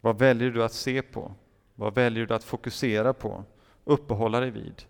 Vad 0.00 0.18
väljer 0.18 0.50
du 0.50 0.64
att 0.64 0.72
se 0.72 1.02
på? 1.02 1.34
Vad 1.74 1.94
väljer 1.94 2.26
du 2.26 2.34
att 2.34 2.44
fokusera 2.44 3.12
på? 3.12 3.44
Uppehålla 3.84 4.40
dig 4.40 4.50
vid? 4.50 4.82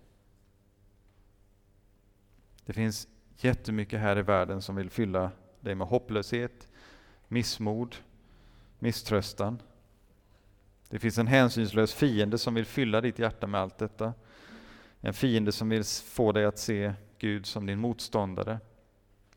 Det 2.64 2.72
finns 2.72 3.08
jättemycket 3.36 4.00
här 4.00 4.18
i 4.18 4.22
världen 4.22 4.62
som 4.62 4.76
vill 4.76 4.90
fylla 4.90 5.30
dig 5.60 5.74
med 5.74 5.86
hopplöshet, 5.86 6.68
missmod, 7.28 7.96
misströstan. 8.78 9.62
Det 10.88 10.98
finns 10.98 11.18
en 11.18 11.26
hänsynslös 11.26 11.94
fiende 11.94 12.38
som 12.38 12.54
vill 12.54 12.66
fylla 12.66 13.00
ditt 13.00 13.18
hjärta 13.18 13.46
med 13.46 13.60
allt 13.60 13.78
detta. 13.78 14.14
En 15.00 15.14
fiende 15.14 15.52
som 15.52 15.68
vill 15.68 15.84
få 15.84 16.32
dig 16.32 16.44
att 16.44 16.58
se 16.58 16.94
Gud 17.18 17.46
som 17.46 17.66
din 17.66 17.78
motståndare, 17.78 18.58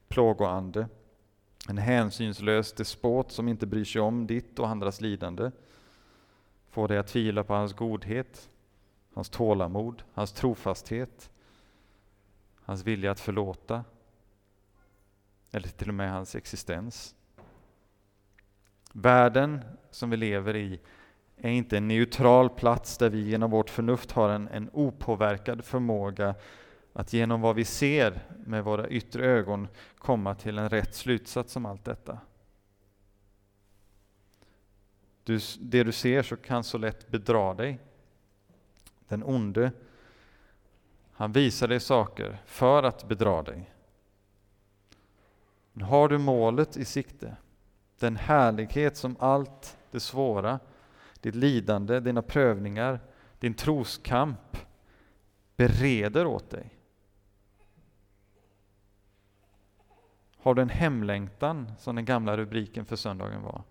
plågoande. 0.08 0.88
En 1.70 1.78
hänsynslös 1.78 2.74
despot 2.74 3.32
som 3.32 3.48
inte 3.48 3.66
bryr 3.66 3.86
sig 3.86 4.02
om 4.02 4.28
ditt 4.28 4.60
och 4.60 4.68
andras 4.68 5.02
lidande. 5.02 5.52
Få 6.70 6.88
dig 6.88 6.98
att 6.98 7.08
tvivla 7.08 7.44
på 7.44 7.54
hans 7.54 7.74
godhet, 7.74 8.50
hans 9.14 9.30
tålamod, 9.30 10.04
hans 10.14 10.32
trofasthet, 10.32 11.32
hans 12.56 12.84
vilja 12.84 13.12
att 13.12 13.20
förlåta, 13.20 13.84
eller 15.52 15.68
till 15.68 15.90
och 15.90 15.96
med 15.96 16.12
hans 16.12 16.36
existens. 16.36 17.16
Världen 18.94 19.62
som 19.92 20.10
vi 20.10 20.18
lever 20.18 20.56
i 20.56 20.80
är 21.38 21.50
inte 21.50 21.78
en 21.78 21.88
neutral 21.88 22.50
plats 22.50 22.98
där 22.98 23.10
vi 23.10 23.22
genom 23.22 23.52
vårt 23.52 23.70
förnuft 23.70 24.12
har 24.12 24.30
en, 24.30 24.48
en 24.48 24.70
opåverkad 24.74 25.66
förmåga 25.66 26.36
att 26.94 27.14
genom 27.14 27.42
vad 27.42 27.56
vi 27.56 27.66
ser 27.66 28.20
med 28.46 28.64
våra 28.64 28.88
yttre 28.88 29.26
ögon 29.26 29.68
komma 29.98 30.36
till 30.36 30.58
en 30.58 30.70
rätt 30.70 30.96
slutsats 30.96 31.56
om 31.56 31.66
allt 31.66 31.86
detta. 31.86 32.20
Du, 35.24 35.40
det 35.60 35.84
du 35.84 35.92
ser 35.92 36.24
så 36.24 36.38
kan 36.38 36.64
så 36.64 36.78
lätt 36.78 37.08
bedra 37.08 37.54
dig. 37.54 37.80
Den 39.08 39.24
onde, 39.24 39.72
han 41.12 41.32
visar 41.32 41.68
dig 41.68 41.80
saker 41.80 42.42
för 42.46 42.84
att 42.84 43.08
bedra 43.08 43.42
dig. 43.42 43.74
Men 45.74 45.86
har 45.86 46.10
du 46.10 46.18
målet 46.18 46.78
i 46.78 46.86
sikte, 46.86 47.36
den 48.00 48.16
härlighet 48.16 48.98
som 48.98 49.16
allt 49.20 49.78
det 49.92 50.00
svåra, 50.00 50.60
ditt 51.22 51.36
lidande, 51.36 52.00
dina 52.00 52.22
prövningar, 52.22 53.00
din 53.40 53.54
troskamp 53.54 54.58
bereder 55.56 56.26
åt 56.26 56.50
dig. 56.50 56.83
Har 60.44 60.54
du 60.54 60.62
en 60.62 60.70
hemlängtan, 60.70 61.72
som 61.80 61.96
den 61.96 62.06
gamla 62.06 62.38
rubriken 62.38 62.86
för 62.86 62.96
söndagen 62.96 63.42
var? 63.42 63.62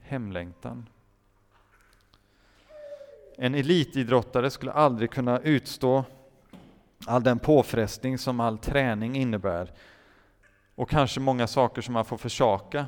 Hemlängtan. 0.00 0.88
En 3.36 3.54
elitidrottare 3.54 4.50
skulle 4.50 4.72
aldrig 4.72 5.10
kunna 5.10 5.38
utstå 5.38 6.04
all 7.06 7.22
den 7.22 7.38
påfrestning 7.38 8.18
som 8.18 8.40
all 8.40 8.58
träning 8.58 9.16
innebär 9.16 9.72
och 10.74 10.90
kanske 10.90 11.20
många 11.20 11.46
saker 11.46 11.82
som 11.82 11.94
man 11.94 12.04
får 12.04 12.16
försaka. 12.16 12.86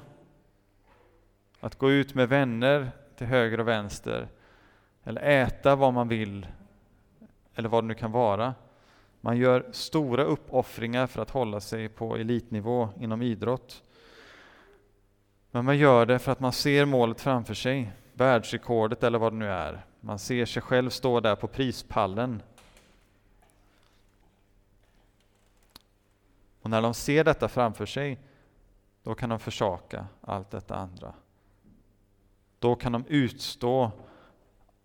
Att 1.60 1.78
gå 1.78 1.90
ut 1.90 2.14
med 2.14 2.28
vänner 2.28 2.90
till 3.16 3.26
höger 3.26 3.60
och 3.60 3.68
vänster 3.68 4.28
eller 5.04 5.20
äta 5.20 5.76
vad 5.76 5.94
man 5.94 6.08
vill 6.08 6.46
eller 7.54 7.68
vad 7.68 7.84
det 7.84 7.88
nu 7.88 7.94
kan 7.94 8.12
vara. 8.12 8.54
Man 9.24 9.36
gör 9.36 9.66
stora 9.72 10.24
uppoffringar 10.24 11.06
för 11.06 11.22
att 11.22 11.30
hålla 11.30 11.60
sig 11.60 11.88
på 11.88 12.16
elitnivå 12.16 12.88
inom 13.00 13.22
idrott. 13.22 13.82
Men 15.50 15.64
man 15.64 15.78
gör 15.78 16.06
det 16.06 16.18
för 16.18 16.32
att 16.32 16.40
man 16.40 16.52
ser 16.52 16.84
målet 16.84 17.20
framför 17.20 17.54
sig. 17.54 17.92
världsrekordet 18.12 19.02
eller 19.02 19.18
vad 19.18 19.32
det 19.32 19.36
nu 19.36 19.48
är. 19.48 19.84
Man 20.00 20.18
ser 20.18 20.46
sig 20.46 20.62
själv 20.62 20.90
stå 20.90 21.20
där 21.20 21.36
på 21.36 21.48
prispallen. 21.48 22.42
Och 26.62 26.70
när 26.70 26.82
de 26.82 26.94
ser 26.94 27.24
detta 27.24 27.48
framför 27.48 27.86
sig, 27.86 28.18
då 29.02 29.14
kan 29.14 29.28
de 29.28 29.38
försaka 29.38 30.06
allt 30.20 30.50
detta 30.50 30.76
andra. 30.76 31.14
Då 32.58 32.74
kan 32.74 32.92
de 32.92 33.04
utstå 33.08 33.90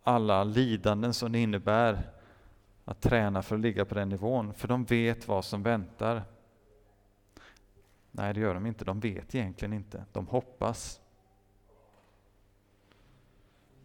alla 0.03 0.43
lidanden 0.43 1.13
som 1.13 1.31
det 1.31 1.39
innebär 1.39 2.18
att 2.89 3.01
träna 3.01 3.41
för 3.41 3.55
att 3.55 3.61
ligga 3.61 3.85
på 3.85 3.95
den 3.95 4.09
nivån, 4.09 4.53
för 4.53 4.67
de 4.67 4.85
vet 4.85 5.27
vad 5.27 5.45
som 5.45 5.63
väntar. 5.63 6.23
Nej, 8.11 8.33
det 8.33 8.39
gör 8.39 8.53
de 8.53 8.65
inte. 8.65 8.85
De 8.85 8.99
vet 8.99 9.35
egentligen 9.35 9.73
inte. 9.73 10.05
De 10.11 10.27
hoppas. 10.27 11.01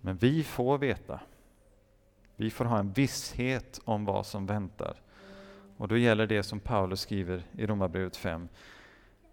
Men 0.01 0.17
vi 0.17 0.45
får 0.45 0.79
veta. 0.79 1.21
Vi 2.37 2.51
får 2.51 2.65
ha 2.65 2.79
en 2.79 2.93
visshet 2.93 3.81
om 3.85 4.05
vad 4.05 4.27
som 4.27 4.47
väntar. 4.47 4.97
Och 5.77 5.89
då 5.89 5.97
gäller 5.97 6.27
det 6.27 6.43
som 6.43 6.61
Paulus 6.61 7.01
skriver 7.01 7.43
i 7.53 7.67
Romarbrevet 7.67 8.17
5. 8.17 8.49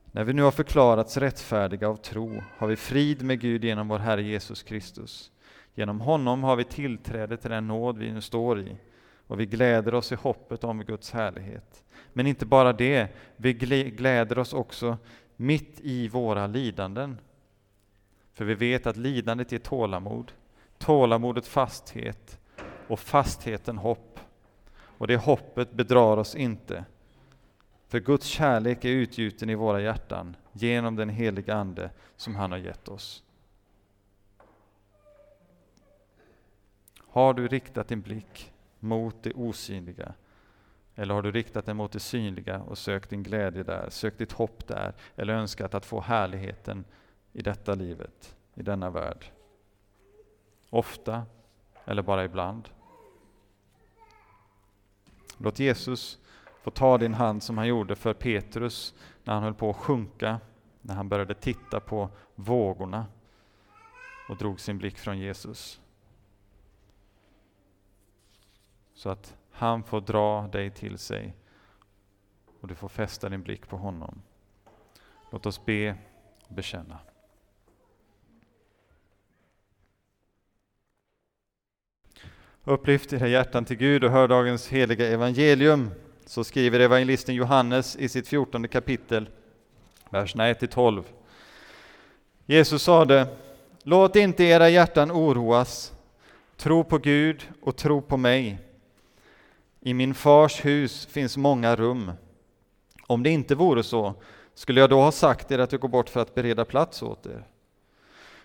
När 0.06 0.24
vi 0.24 0.34
nu 0.34 0.42
har 0.42 0.52
förklarats 0.52 1.18
rättfärdiga 1.18 1.90
av 1.90 1.96
tro 1.96 2.44
har 2.58 2.68
vi 2.68 2.76
frid 2.76 3.24
med 3.24 3.40
Gud 3.40 3.64
genom 3.64 3.88
vår 3.88 4.00
Herre 4.00 4.24
Jesus 4.24 4.64
Kristus. 4.64 5.32
Genom 5.76 6.02
honom 6.02 6.44
har 6.44 6.56
vi 6.56 6.64
tillträde 6.64 7.38
till 7.38 7.52
den 7.52 7.68
nåd 7.68 7.98
vi 7.98 8.12
nu 8.12 8.22
står 8.22 8.60
i 8.60 8.78
och 9.32 9.40
vi 9.40 9.46
gläder 9.46 9.94
oss 9.94 10.12
i 10.12 10.16
hoppet 10.16 10.64
om 10.64 10.84
Guds 10.84 11.12
härlighet. 11.12 11.84
Men 12.14 12.28
inte 12.28 12.46
bara 12.46 12.74
det, 12.74 13.08
vi 13.36 13.54
gläder 13.54 14.40
oss 14.40 14.54
också 14.54 14.98
mitt 15.36 15.80
i 15.80 16.08
våra 16.08 16.48
lidanden. 16.48 17.18
För 18.34 18.46
vi 18.46 18.54
vet 18.54 18.88
att 18.88 18.98
lidandet 18.98 19.52
ger 19.52 19.60
tålamod, 19.60 20.32
tålamodet 20.78 21.48
fasthet 21.48 22.40
och 22.88 23.00
fastheten 23.00 23.78
hopp. 23.78 24.20
Och 24.78 25.08
det 25.08 25.18
hoppet 25.18 25.72
bedrar 25.72 26.18
oss 26.18 26.36
inte. 26.36 26.86
För 27.88 28.00
Guds 28.00 28.26
kärlek 28.26 28.86
är 28.86 28.90
utgjuten 28.90 29.50
i 29.50 29.56
våra 29.56 29.82
hjärtan 29.82 30.36
genom 30.52 30.96
den 30.96 31.10
heliga 31.10 31.56
Ande 31.56 31.90
som 32.16 32.36
han 32.36 32.52
har 32.52 32.60
gett 32.60 32.88
oss. 32.88 33.24
Har 36.98 37.34
du 37.34 37.48
riktat 37.48 37.88
din 37.88 38.02
blick 38.02 38.52
mot 38.82 39.24
det 39.24 39.34
osynliga? 39.34 40.14
Eller 40.96 41.14
har 41.14 41.22
du 41.22 41.32
riktat 41.32 41.66
den 41.66 41.78
mot 41.78 41.92
det 41.92 42.00
synliga 42.00 42.62
och 42.62 42.78
sökt 42.78 43.10
din 43.10 43.24
glädje 43.24 43.64
där, 43.64 43.90
sökt 43.90 44.18
ditt 44.18 44.32
hopp 44.32 44.68
där, 44.68 44.94
eller 45.16 45.34
önskat 45.34 45.74
att 45.74 45.86
få 45.86 46.02
härligheten 46.02 46.86
i 47.34 47.42
detta 47.42 47.76
livet, 47.76 48.36
i 48.54 48.62
denna 48.62 48.90
värld? 48.90 49.26
Ofta, 50.70 51.24
eller 51.86 52.02
bara 52.02 52.26
ibland? 52.26 52.70
Låt 55.38 55.60
Jesus 55.60 56.20
få 56.62 56.72
ta 56.72 56.98
din 56.98 57.14
hand 57.14 57.44
som 57.44 57.58
han 57.58 57.68
gjorde 57.68 57.96
för 57.96 58.14
Petrus 58.14 58.94
när 59.24 59.34
han 59.34 59.44
höll 59.44 59.54
på 59.54 59.70
att 59.70 59.76
sjunka, 59.76 60.40
när 60.82 60.96
han 60.96 61.10
började 61.10 61.34
titta 61.34 61.80
på 61.80 62.10
vågorna 62.36 63.06
och 64.30 64.38
drog 64.38 64.60
sin 64.60 64.78
blick 64.78 64.98
från 64.98 65.20
Jesus. 65.20 65.81
Så 69.02 69.10
att 69.10 69.36
han 69.52 69.84
får 69.84 70.02
dra 70.02 70.48
dig 70.48 70.70
till 70.70 70.98
sig 70.98 71.34
och 72.60 72.68
du 72.68 72.76
får 72.76 72.90
fästa 72.90 73.30
din 73.30 73.44
blick 73.44 73.68
på 73.68 73.78
honom. 73.78 74.22
Låt 75.32 75.46
oss 75.46 75.66
be 75.66 75.96
och 76.48 76.56
bekänna. 76.56 77.00
Upplyft 82.64 83.14
era 83.14 83.28
hjärtan 83.28 83.66
till 83.66 83.78
Gud 83.78 84.04
och 84.04 84.12
hör 84.12 84.28
dagens 84.28 84.68
heliga 84.68 85.08
evangelium. 85.08 85.92
Så 86.26 86.44
skriver 86.44 86.80
evangelisten 86.80 87.36
Johannes 87.36 87.96
i 87.96 88.10
sitt 88.10 88.28
fjortonde 88.28 88.68
kapitel, 88.68 89.30
verserna 90.10 90.54
1-12. 90.54 91.04
Jesus 92.46 92.84
sade, 92.84 93.28
låt 93.84 94.16
inte 94.16 94.44
era 94.44 94.70
hjärtan 94.70 95.12
oroas, 95.12 95.94
tro 96.58 96.84
på 96.84 96.98
Gud 96.98 97.50
och 97.62 97.76
tro 97.76 98.02
på 98.02 98.18
mig. 98.18 98.68
I 99.84 99.94
min 99.94 100.14
fars 100.14 100.66
hus 100.66 101.06
finns 101.06 101.38
många 101.38 101.76
rum. 101.76 102.12
Om 103.08 103.24
det 103.24 103.30
inte 103.30 103.56
vore 103.56 103.84
så, 103.84 104.14
skulle 104.54 104.82
jag 104.82 104.90
då 104.90 105.02
ha 105.02 105.12
sagt 105.12 105.52
er 105.52 105.60
att 105.60 105.72
jag 105.72 105.82
går 105.82 105.90
bort 105.90 106.10
för 106.10 106.22
att 106.22 106.36
bereda 106.36 106.66
plats 106.66 107.04
åt 107.04 107.26
er? 107.26 107.48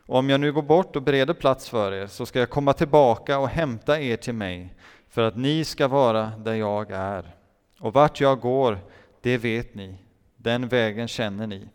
Och 0.07 0.18
om 0.18 0.31
jag 0.31 0.40
nu 0.40 0.53
går 0.53 0.62
bort 0.62 0.96
och 0.96 1.03
bereder 1.03 1.35
plats 1.35 1.68
för 1.68 1.92
er, 1.92 2.07
så 2.07 2.27
ska 2.27 2.38
jag 2.38 2.51
komma 2.51 2.72
tillbaka 2.72 3.38
och 3.38 3.49
hämta 3.49 4.01
er 4.01 4.16
till 4.16 4.35
mig, 4.35 4.75
för 5.09 5.22
att 5.22 5.37
ni 5.37 5.64
ska 5.64 5.88
vara 5.88 6.33
där 6.38 6.55
jag 6.55 6.90
är. 6.90 7.35
Och 7.81 7.92
vart 7.92 8.20
jag 8.20 8.40
går, 8.40 8.79
det 9.20 9.38
vet 9.38 9.75
ni, 9.75 9.99
den 10.37 10.68
vägen 10.68 11.09
känner 11.09 11.46
ni. 11.46 11.68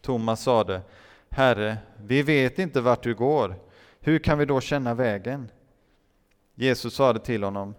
Thomas 0.00 0.42
sade, 0.42 0.80
Herre, 1.30 1.76
vi 1.96 2.22
vet 2.22 2.58
inte 2.58 2.80
vart 2.80 3.02
du 3.02 3.14
går, 3.14 3.54
hur 4.00 4.18
kan 4.18 4.38
vi 4.38 4.44
då 4.44 4.60
känna 4.60 4.94
vägen? 4.94 5.50
Jesus 6.54 6.94
sade 6.94 7.20
till 7.20 7.42
honom, 7.42 7.74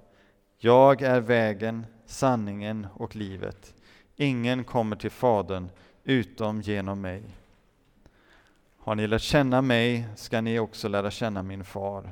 jag 0.58 1.02
är 1.02 1.20
vägen, 1.20 1.86
sanningen 2.06 2.88
och 2.94 3.16
livet. 3.16 3.74
Ingen 4.16 4.64
kommer 4.64 4.96
till 4.96 5.12
Fadern 5.12 5.70
utom 6.04 6.62
genom 6.62 7.02
mig. 7.02 7.24
Har 8.78 8.96
ni 8.96 9.08
lärt 9.08 9.22
känna 9.22 9.62
mig 9.62 10.08
ska 10.16 10.42
ni 10.42 10.60
också 10.60 10.88
lära 10.88 11.12
känna 11.12 11.44
min 11.44 11.64
far. 11.64 12.12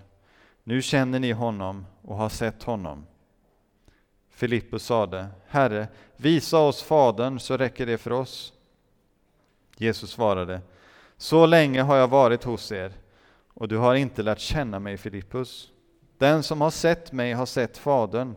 Nu 0.63 0.81
känner 0.81 1.19
ni 1.19 1.31
honom 1.31 1.85
och 2.01 2.15
har 2.17 2.29
sett 2.29 2.63
honom. 2.63 3.05
Filippus 4.29 4.85
sade, 4.85 5.27
Herre, 5.47 5.87
visa 6.17 6.59
oss 6.59 6.83
Fadern 6.83 7.39
så 7.39 7.57
räcker 7.57 7.85
det 7.85 7.97
för 7.97 8.11
oss. 8.11 8.53
Jesus 9.77 10.11
svarade, 10.11 10.61
så 11.17 11.45
länge 11.45 11.81
har 11.81 11.95
jag 11.95 12.07
varit 12.07 12.43
hos 12.43 12.71
er 12.71 12.93
och 13.53 13.67
du 13.67 13.77
har 13.77 13.95
inte 13.95 14.23
lärt 14.23 14.39
känna 14.39 14.79
mig, 14.79 14.97
Filippus. 14.97 15.72
Den 16.23 16.43
som 16.43 16.61
har 16.61 16.69
sett 16.69 17.11
mig 17.11 17.33
har 17.33 17.45
sett 17.45 17.77
Fadern. 17.77 18.35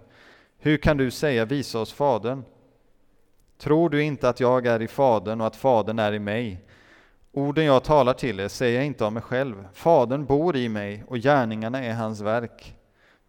Hur 0.59 0.77
kan 0.77 0.97
du 0.97 1.11
säga 1.11 1.45
visa 1.45 1.79
oss 1.79 1.93
Fadern? 1.93 2.45
Tror 3.59 3.91
du 3.91 4.03
inte 4.03 4.29
att 4.29 4.41
jag 4.41 4.67
är 4.67 4.83
i 4.83 4.89
Fadern 4.89 5.41
och 5.41 5.47
att 5.47 5.57
Fadern 5.57 5.99
är 5.99 6.13
i 6.13 6.19
mig? 6.19 6.65
Orden 7.33 7.65
jag 7.65 7.85
talar 7.85 8.13
till 8.13 8.41
er 8.41 8.49
säger 8.49 8.77
jag 8.77 8.87
inte 8.87 9.05
av 9.05 9.13
mig 9.13 9.23
själv. 9.23 9.69
Fadern 9.73 10.25
bor 10.25 10.57
i 10.57 10.69
mig 10.69 11.05
och 11.09 11.17
gärningarna 11.17 11.85
är 11.85 11.95
hans 11.95 12.21
verk. 12.21 12.77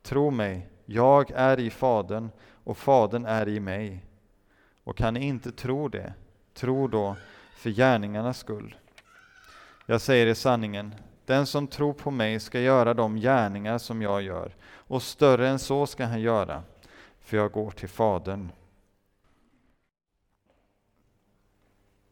Tro 0.03 0.31
mig, 0.31 0.69
jag 0.85 1.31
är 1.31 1.59
i 1.59 1.69
Fadern 1.69 2.29
och 2.63 2.77
Fadern 2.77 3.25
är 3.25 3.47
i 3.47 3.59
mig. 3.59 4.05
Och 4.83 4.97
kan 4.97 5.13
ni 5.13 5.25
inte 5.25 5.51
tro 5.51 5.87
det, 5.87 6.13
tro 6.53 6.87
då 6.87 7.15
för 7.55 7.69
gärningarnas 7.69 8.37
skull. 8.37 8.75
Jag 9.85 10.01
säger 10.01 10.27
er 10.27 10.33
sanningen, 10.33 10.95
den 11.27 11.45
som 11.45 11.67
tror 11.67 11.93
på 11.93 12.11
mig 12.11 12.39
ska 12.39 12.59
göra 12.59 12.93
de 12.93 13.15
gärningar 13.15 13.77
som 13.77 14.01
jag 14.01 14.21
gör, 14.21 14.55
och 14.65 15.03
större 15.03 15.49
än 15.49 15.59
så 15.59 15.87
ska 15.87 16.05
han 16.05 16.21
göra, 16.21 16.63
för 17.19 17.37
jag 17.37 17.51
går 17.51 17.71
till 17.71 17.89
Fadern. 17.89 18.51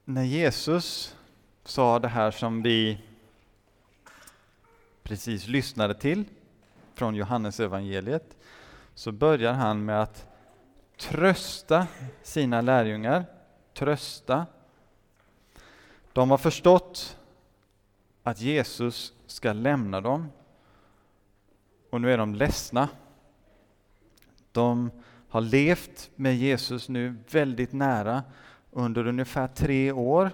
När 0.04 0.24
Jesus 0.24 1.16
sa 1.64 2.00
det 2.00 2.08
här 2.08 2.32
som 2.32 2.62
vi 2.62 3.02
precis 5.04 5.48
lyssnade 5.48 5.94
till 5.94 6.24
från 6.96 7.16
Johannes 7.16 7.60
evangeliet, 7.60 8.38
så 8.94 9.12
börjar 9.12 9.54
han 9.54 9.86
med 9.86 10.02
att 10.02 10.28
trösta 10.98 11.88
sina 12.24 12.62
lärjungar, 12.62 13.26
trösta. 13.74 14.46
De 16.14 16.32
har 16.32 16.38
förstått 16.38 17.18
att 18.26 18.42
Jesus 18.42 19.14
ska 19.28 19.54
lämna 19.54 20.02
dem 20.02 20.28
och 21.90 22.02
nu 22.02 22.14
är 22.14 22.18
de 22.18 22.36
ledsna. 22.36 22.90
De 24.52 24.92
har 25.30 25.42
levt 25.42 26.10
med 26.16 26.36
Jesus 26.36 26.90
nu 26.90 27.16
väldigt 27.32 27.74
nära 27.74 28.24
under 28.72 29.08
ungefär 29.08 29.48
tre 29.48 29.92
år. 29.92 30.32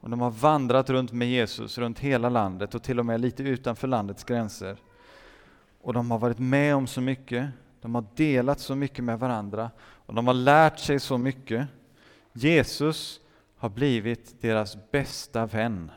Och 0.00 0.10
de 0.10 0.20
har 0.20 0.30
vandrat 0.30 0.90
runt 0.90 1.12
med 1.12 1.28
Jesus 1.28 1.78
runt 1.78 1.98
hela 1.98 2.28
landet 2.28 2.74
och 2.74 2.82
till 2.82 2.98
och 2.98 3.06
med 3.06 3.20
lite 3.20 3.42
utanför 3.42 3.88
landets 3.88 4.24
gränser. 4.24 4.76
Och 5.80 5.92
de 5.92 6.10
har 6.10 6.18
varit 6.18 6.38
med 6.38 6.76
om 6.76 6.86
så 6.86 7.00
mycket, 7.00 7.48
de 7.80 7.94
har 7.94 8.04
delat 8.16 8.60
så 8.60 8.74
mycket 8.74 9.04
med 9.04 9.18
varandra 9.18 9.70
och 9.80 10.14
de 10.14 10.26
har 10.26 10.34
lärt 10.34 10.78
sig 10.78 11.00
så 11.00 11.18
mycket. 11.18 11.68
Jesus 12.32 13.20
har 13.56 13.68
blivit 13.68 14.42
deras 14.42 14.90
bästa 14.90 15.46
vän. 15.46 15.90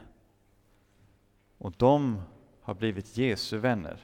Och 1.66 1.74
de 1.78 2.22
har 2.62 2.74
blivit 2.74 3.18
Jesu 3.18 3.58
vänner. 3.58 3.98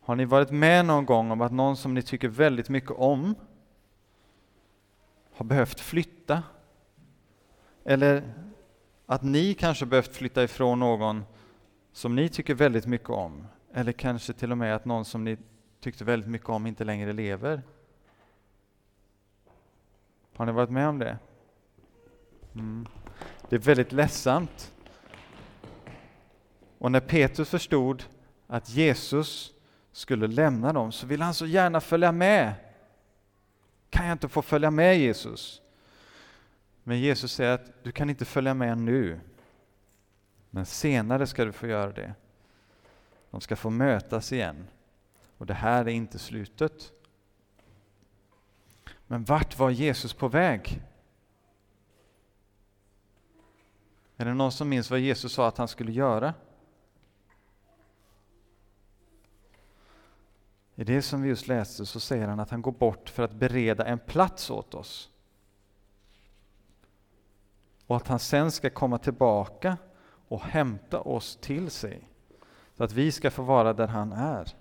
Har 0.00 0.16
ni 0.16 0.24
varit 0.24 0.50
med 0.50 0.86
någon 0.86 1.06
gång 1.06 1.30
om 1.30 1.40
att 1.40 1.52
någon 1.52 1.76
som 1.76 1.94
ni 1.94 2.02
tycker 2.02 2.28
väldigt 2.28 2.68
mycket 2.68 2.90
om 2.90 3.34
har 5.34 5.44
behövt 5.44 5.80
flytta? 5.80 6.42
Eller 7.84 8.34
att 9.06 9.22
ni 9.22 9.54
kanske 9.54 9.86
behövt 9.86 10.16
flytta 10.16 10.44
ifrån 10.44 10.80
någon 10.80 11.24
som 11.92 12.14
ni 12.14 12.28
tycker 12.28 12.54
väldigt 12.54 12.86
mycket 12.86 13.10
om, 13.10 13.46
eller 13.72 13.92
kanske 13.92 14.32
till 14.32 14.52
och 14.52 14.58
med 14.58 14.74
att 14.74 14.84
någon 14.84 15.04
som 15.04 15.24
ni 15.24 15.38
tyckte 15.80 16.04
väldigt 16.04 16.30
mycket 16.30 16.48
om 16.48 16.66
inte 16.66 16.84
längre 16.84 17.12
lever. 17.12 17.62
Har 20.36 20.46
ni 20.46 20.52
varit 20.52 20.70
med 20.70 20.88
om 20.88 20.98
det? 20.98 21.18
Mm. 22.54 22.86
Det 23.48 23.56
är 23.56 23.60
väldigt 23.60 23.92
ledsamt. 23.92 24.72
Och 26.82 26.92
när 26.92 27.00
Petrus 27.00 27.48
förstod 27.48 28.04
att 28.46 28.70
Jesus 28.70 29.54
skulle 29.92 30.26
lämna 30.26 30.72
dem 30.72 30.92
så 30.92 31.06
ville 31.06 31.24
han 31.24 31.34
så 31.34 31.46
gärna 31.46 31.80
följa 31.80 32.12
med. 32.12 32.54
Kan 33.90 34.06
jag 34.06 34.14
inte 34.14 34.28
få 34.28 34.42
följa 34.42 34.70
med 34.70 34.98
Jesus? 34.98 35.62
Men 36.82 37.00
Jesus 37.00 37.32
säger 37.32 37.54
att 37.54 37.84
du 37.84 37.92
kan 37.92 38.10
inte 38.10 38.24
följa 38.24 38.54
med 38.54 38.78
nu. 38.78 39.20
Men 40.50 40.66
senare 40.66 41.26
ska 41.26 41.44
du 41.44 41.52
få 41.52 41.66
göra 41.66 41.92
det. 41.92 42.14
De 43.30 43.40
ska 43.40 43.56
få 43.56 43.70
mötas 43.70 44.32
igen. 44.32 44.66
Och 45.38 45.46
det 45.46 45.54
här 45.54 45.84
är 45.84 45.92
inte 45.92 46.18
slutet. 46.18 46.92
Men 49.06 49.24
vart 49.24 49.58
var 49.58 49.70
Jesus 49.70 50.12
på 50.14 50.28
väg? 50.28 50.82
Är 54.16 54.24
det 54.24 54.34
någon 54.34 54.52
som 54.52 54.68
minns 54.68 54.90
vad 54.90 55.00
Jesus 55.00 55.32
sa 55.32 55.48
att 55.48 55.58
han 55.58 55.68
skulle 55.68 55.92
göra? 55.92 56.34
I 60.82 60.84
det 60.84 61.02
som 61.02 61.22
vi 61.22 61.28
just 61.28 61.48
läste 61.48 61.86
så 61.86 62.00
säger 62.00 62.28
han 62.28 62.40
att 62.40 62.50
han 62.50 62.62
går 62.62 62.72
bort 62.72 63.08
för 63.08 63.22
att 63.22 63.32
bereda 63.32 63.84
en 63.84 63.98
plats 63.98 64.50
åt 64.50 64.74
oss. 64.74 65.10
Och 67.86 67.96
att 67.96 68.08
han 68.08 68.18
sen 68.18 68.50
ska 68.50 68.70
komma 68.70 68.98
tillbaka 68.98 69.76
och 70.28 70.40
hämta 70.42 71.00
oss 71.00 71.36
till 71.36 71.70
sig. 71.70 72.08
Så 72.76 72.84
att 72.84 72.92
vi 72.92 73.12
ska 73.12 73.30
få 73.30 73.42
vara 73.42 73.72
där 73.72 73.86
han 73.86 74.12
är. 74.12 74.56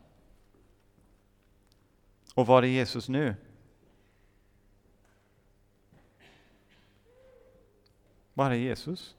Och 2.36 2.48
var 2.48 2.64
är 2.64 2.68
Jesus 2.68 3.10
nu? 3.10 3.36
Var 8.34 8.52
är 8.52 8.56
Jesus? 8.56 9.16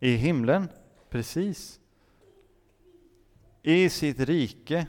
I 0.00 0.16
himlen, 0.16 0.68
precis. 1.08 1.80
I 3.66 3.90
sitt 3.90 4.20
rike, 4.20 4.86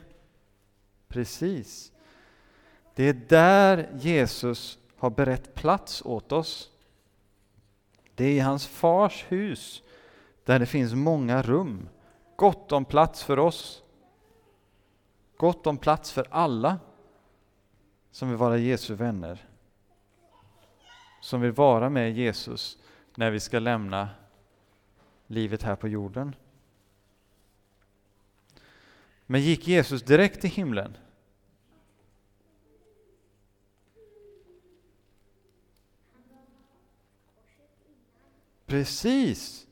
precis. 1.08 1.92
Det 2.94 3.04
är 3.04 3.14
där 3.28 3.88
Jesus 3.98 4.78
har 4.96 5.10
berett 5.10 5.54
plats 5.54 6.02
åt 6.04 6.32
oss. 6.32 6.70
Det 8.14 8.24
är 8.24 8.32
i 8.32 8.38
hans 8.38 8.66
fars 8.66 9.24
hus, 9.28 9.82
där 10.44 10.58
det 10.58 10.66
finns 10.66 10.94
många 10.94 11.42
rum, 11.42 11.88
gott 12.36 12.72
om 12.72 12.84
plats 12.84 13.22
för 13.22 13.38
oss. 13.38 13.82
Gott 15.36 15.66
om 15.66 15.78
plats 15.78 16.12
för 16.12 16.26
alla 16.30 16.78
som 18.10 18.28
vill 18.28 18.38
vara 18.38 18.58
Jesu 18.58 18.94
vänner. 18.94 19.48
Som 21.20 21.40
vill 21.40 21.52
vara 21.52 21.90
med 21.90 22.16
Jesus 22.16 22.78
när 23.14 23.30
vi 23.30 23.40
ska 23.40 23.58
lämna 23.58 24.08
livet 25.26 25.62
här 25.62 25.76
på 25.76 25.88
jorden. 25.88 26.34
Men 29.26 29.40
gick 29.40 29.68
Jesus 29.68 30.02
direkt 30.02 30.40
till 30.40 30.50
himlen? 30.50 30.96
Precis! 38.66 39.66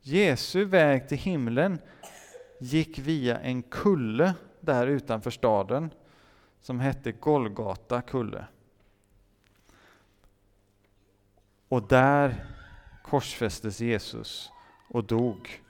Jesu 0.00 0.64
väg 0.64 1.08
till 1.08 1.18
himlen 1.18 1.78
gick 2.60 2.98
via 2.98 3.40
en 3.40 3.62
kulle 3.62 4.34
där 4.60 4.86
utanför 4.86 5.30
staden 5.30 5.90
som 6.60 6.80
hette 6.80 7.12
Golgata 7.12 8.02
kulle. 8.02 8.46
Och 11.68 11.88
där 11.88 12.46
korsfästes 13.02 13.80
Jesus 13.80 14.50
och 14.88 15.04
dog. 15.04 15.62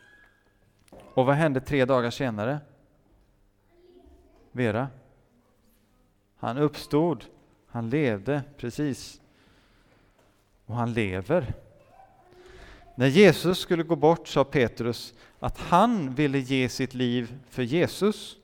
Och 0.91 1.27
vad 1.27 1.35
hände 1.35 1.61
tre 1.61 1.85
dagar 1.85 2.11
senare? 2.11 2.61
Vera? 4.55 4.89
Han 6.37 6.59
uppstod, 6.59 7.25
han 7.67 7.91
levde, 7.91 8.43
precis. 8.57 9.21
Och 10.67 10.77
han 10.77 10.93
lever. 10.93 11.55
När 12.95 13.07
Jesus 13.07 13.59
skulle 13.59 13.83
gå 13.83 13.97
bort 13.97 14.29
sa 14.29 14.45
Petrus 14.45 15.15
att 15.39 15.59
han 15.59 16.15
ville 16.15 16.39
ge 16.39 16.69
sitt 16.69 16.95
liv 16.95 17.39
för 17.49 17.63
Jesus. 17.63 18.37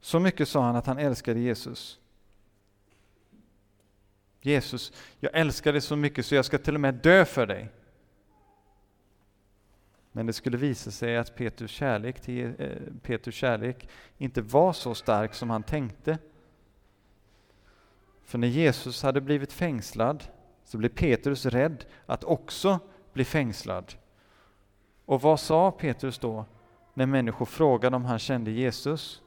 Så 0.00 0.20
mycket 0.20 0.48
sa 0.48 0.62
han 0.62 0.76
att 0.76 0.86
han 0.86 0.98
älskade 0.98 1.40
Jesus. 1.40 1.98
Jesus, 4.40 4.92
jag 5.20 5.34
älskar 5.34 5.72
dig 5.72 5.80
så 5.80 5.96
mycket 5.96 6.26
så 6.26 6.34
jag 6.34 6.44
ska 6.44 6.58
till 6.58 6.74
och 6.74 6.80
med 6.80 6.94
dö 6.94 7.24
för 7.24 7.46
dig. 7.46 7.68
Men 10.12 10.26
det 10.26 10.32
skulle 10.32 10.56
visa 10.56 10.90
sig 10.90 11.16
att 11.16 11.34
Petrus 11.34 11.70
kärlek, 11.70 12.20
till, 12.20 12.54
eh, 12.58 12.76
Petrus 13.02 13.34
kärlek 13.34 13.88
inte 14.18 14.42
var 14.42 14.72
så 14.72 14.94
stark 14.94 15.34
som 15.34 15.50
han 15.50 15.62
tänkte. 15.62 16.18
För 18.22 18.38
när 18.38 18.48
Jesus 18.48 19.02
hade 19.02 19.20
blivit 19.20 19.52
fängslad 19.52 20.24
så 20.64 20.78
blev 20.78 20.88
Petrus 20.88 21.46
rädd 21.46 21.84
att 22.06 22.24
också 22.24 22.80
bli 23.12 23.24
fängslad. 23.24 23.94
Och 25.04 25.22
vad 25.22 25.40
sa 25.40 25.70
Petrus 25.70 26.18
då 26.18 26.44
när 26.94 27.06
människor 27.06 27.46
frågade 27.46 27.96
om 27.96 28.04
han 28.04 28.18
kände 28.18 28.50
Jesus? 28.50 29.22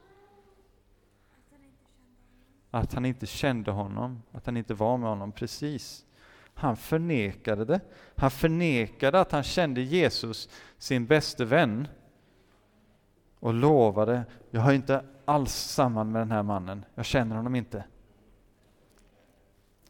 Att 2.70 2.94
han 2.94 3.04
inte 3.04 3.26
kände 3.26 3.70
honom, 3.70 4.22
att 4.32 4.46
han 4.46 4.56
inte 4.56 4.74
var 4.74 4.96
med 4.96 5.08
honom, 5.08 5.32
precis. 5.32 6.05
Han 6.58 6.76
förnekade 6.76 7.64
det. 7.64 7.80
Han 8.16 8.30
förnekade 8.30 9.20
att 9.20 9.32
han 9.32 9.42
kände 9.42 9.80
Jesus, 9.80 10.48
sin 10.78 11.06
bäste 11.06 11.44
vän, 11.44 11.88
och 13.40 13.54
lovade, 13.54 14.24
jag 14.50 14.60
har 14.60 14.72
inte 14.72 15.04
alls 15.24 15.54
samman 15.54 16.12
med 16.12 16.20
den 16.20 16.30
här 16.30 16.42
mannen, 16.42 16.84
jag 16.94 17.04
känner 17.04 17.36
honom 17.36 17.54
inte. 17.54 17.84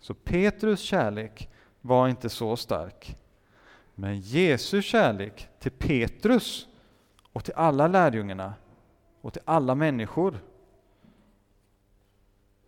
Så 0.01 0.15
Petrus 0.15 0.81
kärlek 0.81 1.51
var 1.81 2.09
inte 2.09 2.29
så 2.29 2.57
stark. 2.57 3.19
Men 3.95 4.21
Jesu 4.21 4.83
kärlek 4.83 5.49
till 5.59 5.73
Petrus 5.73 6.69
och 7.33 7.45
till 7.45 7.55
alla 7.55 7.89
lärjungarna 7.89 8.55
och 9.21 9.33
till 9.33 9.43
alla 9.45 9.75
människor 9.75 10.39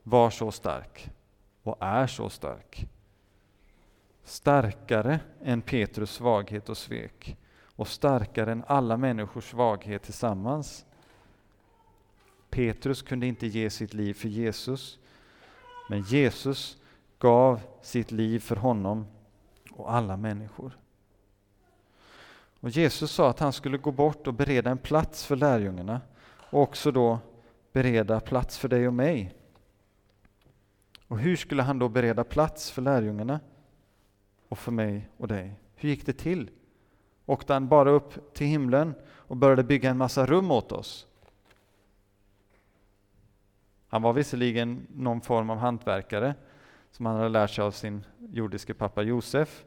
var 0.02 0.30
så 0.30 0.52
stark 0.52 1.10
och 1.62 1.76
är 1.80 2.06
så 2.06 2.30
stark. 2.30 2.88
Starkare 4.28 5.20
än 5.42 5.62
Petrus 5.62 6.10
svaghet 6.10 6.68
och 6.68 6.76
svek 6.76 7.36
och 7.76 7.88
starkare 7.88 8.52
än 8.52 8.64
alla 8.66 8.96
människors 8.96 9.50
svaghet 9.50 10.02
tillsammans. 10.02 10.86
Petrus 12.50 13.02
kunde 13.02 13.26
inte 13.26 13.46
ge 13.46 13.70
sitt 13.70 13.94
liv 13.94 14.14
för 14.14 14.28
Jesus, 14.28 14.98
men 15.88 16.02
Jesus 16.02 16.76
gav 17.18 17.60
sitt 17.82 18.10
liv 18.10 18.40
för 18.40 18.56
honom 18.56 19.06
och 19.72 19.92
alla 19.92 20.16
människor. 20.16 20.78
Och 22.60 22.70
Jesus 22.70 23.10
sa 23.10 23.30
att 23.30 23.38
han 23.38 23.52
skulle 23.52 23.78
gå 23.78 23.92
bort 23.92 24.26
och 24.26 24.34
bereda 24.34 24.70
en 24.70 24.78
plats 24.78 25.24
för 25.24 25.36
lärjungarna 25.36 26.00
och 26.50 26.62
också 26.62 26.90
då 26.90 27.18
bereda 27.72 28.20
plats 28.20 28.58
för 28.58 28.68
dig 28.68 28.86
och 28.86 28.94
mig. 28.94 29.34
Och 31.06 31.18
hur 31.18 31.36
skulle 31.36 31.62
han 31.62 31.78
då 31.78 31.88
bereda 31.88 32.24
plats 32.24 32.70
för 32.70 32.82
lärjungarna 32.82 33.40
och 34.48 34.58
för 34.58 34.72
mig 34.72 35.08
och 35.16 35.28
dig? 35.28 35.54
Hur 35.74 35.88
gick 35.88 36.06
det 36.06 36.12
till? 36.12 36.50
Åkte 37.26 37.52
han 37.52 37.68
bara 37.68 37.90
upp 37.90 38.34
till 38.34 38.46
himlen 38.46 38.94
och 39.08 39.36
började 39.36 39.64
bygga 39.64 39.90
en 39.90 39.96
massa 39.96 40.26
rum 40.26 40.50
åt 40.50 40.72
oss? 40.72 41.06
Han 43.88 44.02
var 44.02 44.12
visserligen 44.12 44.86
någon 44.94 45.20
form 45.20 45.50
av 45.50 45.58
hantverkare 45.58 46.34
som 46.90 47.06
han 47.06 47.16
hade 47.16 47.28
lärt 47.28 47.50
sig 47.50 47.64
av 47.64 47.70
sin 47.70 48.04
jordiske 48.18 48.74
pappa 48.74 49.02
Josef. 49.02 49.64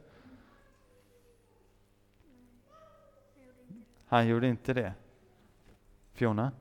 Han 4.06 4.28
gjorde 4.28 4.48
inte 4.48 4.74
det. 4.74 4.94
Fiona? 6.12 6.52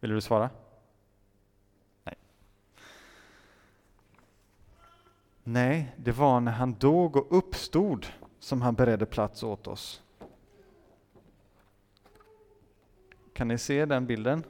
Vill 0.00 0.10
du 0.10 0.20
svara? 0.20 0.50
Nej, 5.44 5.94
det 5.96 6.12
var 6.12 6.40
när 6.40 6.52
han 6.52 6.74
dog 6.74 7.16
och 7.16 7.38
uppstod 7.38 8.06
som 8.38 8.62
han 8.62 8.74
beredde 8.74 9.06
plats 9.06 9.42
åt 9.42 9.66
oss. 9.66 10.02
Kan 13.32 13.48
ni 13.48 13.58
se 13.58 13.84
den 13.84 14.06
bilden? 14.06 14.44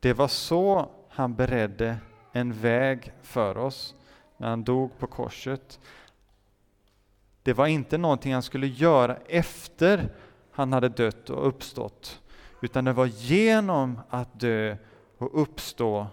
Det 0.00 0.12
var 0.12 0.28
så 0.28 0.88
han 1.08 1.34
beredde 1.34 1.98
en 2.32 2.52
väg 2.52 3.12
för 3.22 3.56
oss 3.56 3.94
när 4.36 4.48
han 4.48 4.64
dog 4.64 4.98
på 4.98 5.06
korset. 5.06 5.80
Det 7.42 7.52
var 7.52 7.66
inte 7.66 7.98
någonting 7.98 8.32
han 8.32 8.42
skulle 8.42 8.66
göra 8.66 9.16
efter 9.16 10.14
han 10.50 10.72
hade 10.72 10.88
dött 10.88 11.30
och 11.30 11.48
uppstått, 11.48 12.22
utan 12.60 12.84
det 12.84 12.92
var 12.92 13.06
genom 13.06 14.00
att 14.08 14.40
dö 14.40 14.76
och 15.18 15.42
uppstå 15.42 16.06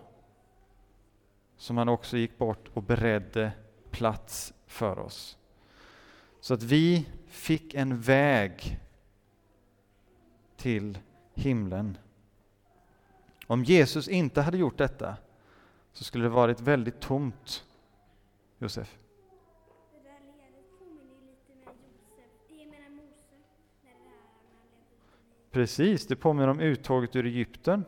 som 1.57 1.77
han 1.77 1.89
också 1.89 2.17
gick 2.17 2.37
bort 2.37 2.67
och 2.73 2.83
beredde 2.83 3.51
plats 3.91 4.53
för 4.67 4.99
oss. 4.99 5.37
Så 6.39 6.53
att 6.53 6.63
vi 6.63 7.05
fick 7.27 7.73
en 7.73 8.01
väg 8.01 8.79
till 10.57 10.97
himlen. 11.33 11.97
Om 13.47 13.63
Jesus 13.63 14.07
inte 14.07 14.41
hade 14.41 14.57
gjort 14.57 14.77
detta 14.77 15.17
så 15.93 16.03
skulle 16.03 16.23
det 16.23 16.29
varit 16.29 16.61
väldigt 16.61 16.99
tomt. 16.99 17.65
Josef? 18.57 18.97
Precis, 25.55 26.07
det 26.07 26.15
påminner 26.15 26.47
om 26.47 26.59
uttåget 26.59 27.15
ur 27.15 27.25
Egypten. 27.25 27.85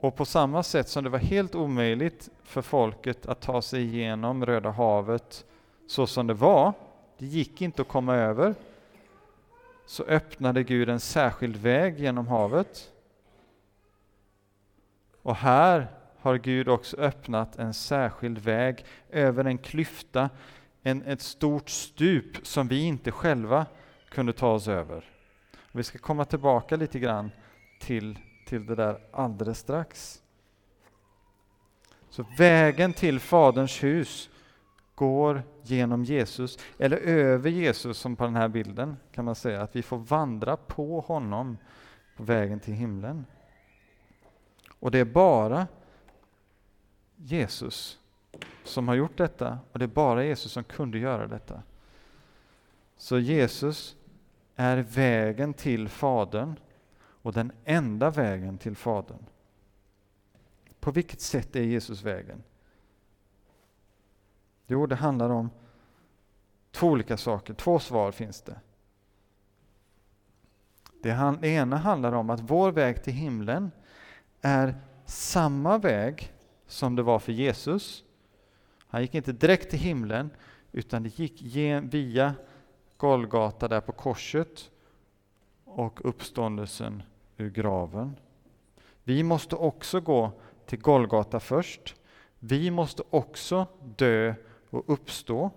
Och 0.00 0.16
på 0.16 0.24
samma 0.24 0.62
sätt 0.62 0.88
som 0.88 1.04
det 1.04 1.10
var 1.10 1.18
helt 1.18 1.54
omöjligt 1.54 2.30
för 2.42 2.62
folket 2.62 3.26
att 3.26 3.40
ta 3.40 3.62
sig 3.62 3.82
igenom 3.82 4.46
Röda 4.46 4.70
havet 4.70 5.44
så 5.86 6.06
som 6.06 6.26
det 6.26 6.34
var, 6.34 6.72
det 7.18 7.26
gick 7.26 7.62
inte 7.62 7.82
att 7.82 7.88
komma 7.88 8.14
över, 8.14 8.54
så 9.86 10.02
öppnade 10.02 10.62
Gud 10.62 10.88
en 10.88 11.00
särskild 11.00 11.56
väg 11.56 12.00
genom 12.00 12.26
havet. 12.26 12.92
Och 15.22 15.36
här 15.36 15.86
har 16.18 16.38
Gud 16.38 16.68
också 16.68 16.96
öppnat 16.96 17.56
en 17.56 17.74
särskild 17.74 18.38
väg 18.38 18.84
över 19.10 19.44
en 19.44 19.58
klyfta, 19.58 20.30
en, 20.82 21.02
ett 21.02 21.22
stort 21.22 21.68
stup 21.68 22.46
som 22.46 22.68
vi 22.68 22.82
inte 22.82 23.10
själva 23.10 23.66
kunde 24.08 24.32
ta 24.32 24.52
oss 24.52 24.68
över. 24.68 25.11
Vi 25.72 25.82
ska 25.82 25.98
komma 25.98 26.24
tillbaka 26.24 26.76
lite 26.76 26.98
grann 26.98 27.30
till, 27.80 28.18
till 28.46 28.66
det 28.66 28.74
där 28.74 29.00
alldeles 29.12 29.58
strax. 29.58 30.22
Så 32.10 32.26
vägen 32.38 32.92
till 32.92 33.20
Faderns 33.20 33.82
hus 33.82 34.30
går 34.94 35.42
genom 35.62 36.04
Jesus, 36.04 36.58
eller 36.78 36.96
över 36.96 37.50
Jesus 37.50 37.98
som 37.98 38.16
på 38.16 38.24
den 38.24 38.36
här 38.36 38.48
bilden 38.48 38.96
kan 39.12 39.24
man 39.24 39.34
säga, 39.34 39.62
att 39.62 39.76
vi 39.76 39.82
får 39.82 39.98
vandra 39.98 40.56
på 40.56 41.00
honom 41.00 41.58
på 42.16 42.22
vägen 42.22 42.60
till 42.60 42.74
himlen. 42.74 43.26
Och 44.78 44.90
det 44.90 44.98
är 44.98 45.04
bara 45.04 45.66
Jesus 47.16 47.98
som 48.64 48.88
har 48.88 48.94
gjort 48.94 49.16
detta 49.16 49.58
och 49.72 49.78
det 49.78 49.84
är 49.84 49.86
bara 49.86 50.24
Jesus 50.24 50.52
som 50.52 50.64
kunde 50.64 50.98
göra 50.98 51.26
detta. 51.26 51.62
Så 52.96 53.18
Jesus 53.18 53.96
är 54.62 54.76
vägen 54.76 55.54
till 55.54 55.88
Fadern 55.88 56.58
och 56.94 57.32
den 57.32 57.52
enda 57.64 58.10
vägen 58.10 58.58
till 58.58 58.76
Fadern. 58.76 59.26
På 60.80 60.90
vilket 60.90 61.20
sätt 61.20 61.56
är 61.56 61.62
Jesus 61.62 62.02
vägen? 62.02 62.42
Jo, 64.66 64.86
det 64.86 64.94
handlar 64.94 65.30
om 65.30 65.50
två 66.70 66.88
olika 66.88 67.16
saker. 67.16 67.54
Två 67.54 67.78
svar 67.78 68.12
finns 68.12 68.42
det. 68.42 68.60
Det, 71.02 71.38
det 71.40 71.48
ena 71.48 71.76
handlar 71.76 72.12
om 72.12 72.30
att 72.30 72.40
vår 72.40 72.72
väg 72.72 73.02
till 73.02 73.12
himlen 73.12 73.70
är 74.40 74.74
samma 75.06 75.78
väg 75.78 76.32
som 76.66 76.96
det 76.96 77.02
var 77.02 77.18
för 77.18 77.32
Jesus. 77.32 78.04
Han 78.78 79.02
gick 79.02 79.14
inte 79.14 79.32
direkt 79.32 79.70
till 79.70 79.78
himlen, 79.78 80.30
utan 80.72 81.02
det 81.02 81.18
gick 81.18 81.42
via 81.82 82.34
Golgata 83.02 83.68
där 83.68 83.80
på 83.80 83.92
korset 83.92 84.70
och 85.64 86.00
uppståndelsen 86.04 87.02
ur 87.36 87.50
graven. 87.50 88.16
Vi 89.04 89.22
måste 89.22 89.56
också 89.56 90.00
gå 90.00 90.32
till 90.66 90.80
Golgata 90.80 91.40
först. 91.40 91.94
Vi 92.38 92.70
måste 92.70 93.02
också 93.10 93.66
dö 93.96 94.34
och 94.70 94.84
uppstå. 94.86 95.50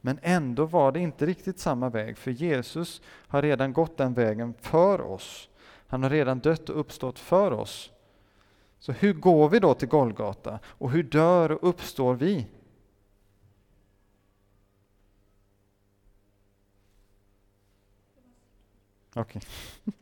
Men 0.00 0.18
ändå 0.22 0.64
var 0.64 0.92
det 0.92 1.00
inte 1.00 1.26
riktigt 1.26 1.58
samma 1.58 1.88
väg, 1.88 2.18
för 2.18 2.30
Jesus 2.30 3.02
har 3.06 3.42
redan 3.42 3.72
gått 3.72 3.96
den 3.96 4.14
vägen 4.14 4.54
för 4.60 5.00
oss. 5.00 5.48
Han 5.86 6.02
har 6.02 6.10
redan 6.10 6.38
dött 6.38 6.70
och 6.70 6.80
uppstått 6.80 7.18
för 7.18 7.50
oss. 7.50 7.90
Så 8.78 8.92
hur 8.92 9.12
går 9.12 9.48
vi 9.48 9.58
då 9.58 9.74
till 9.74 9.88
Golgata 9.88 10.58
och 10.64 10.90
hur 10.90 11.02
dör 11.02 11.52
och 11.52 11.68
uppstår 11.68 12.14
vi? 12.14 12.46
Okej. 19.14 19.42
Okay. 19.84 19.94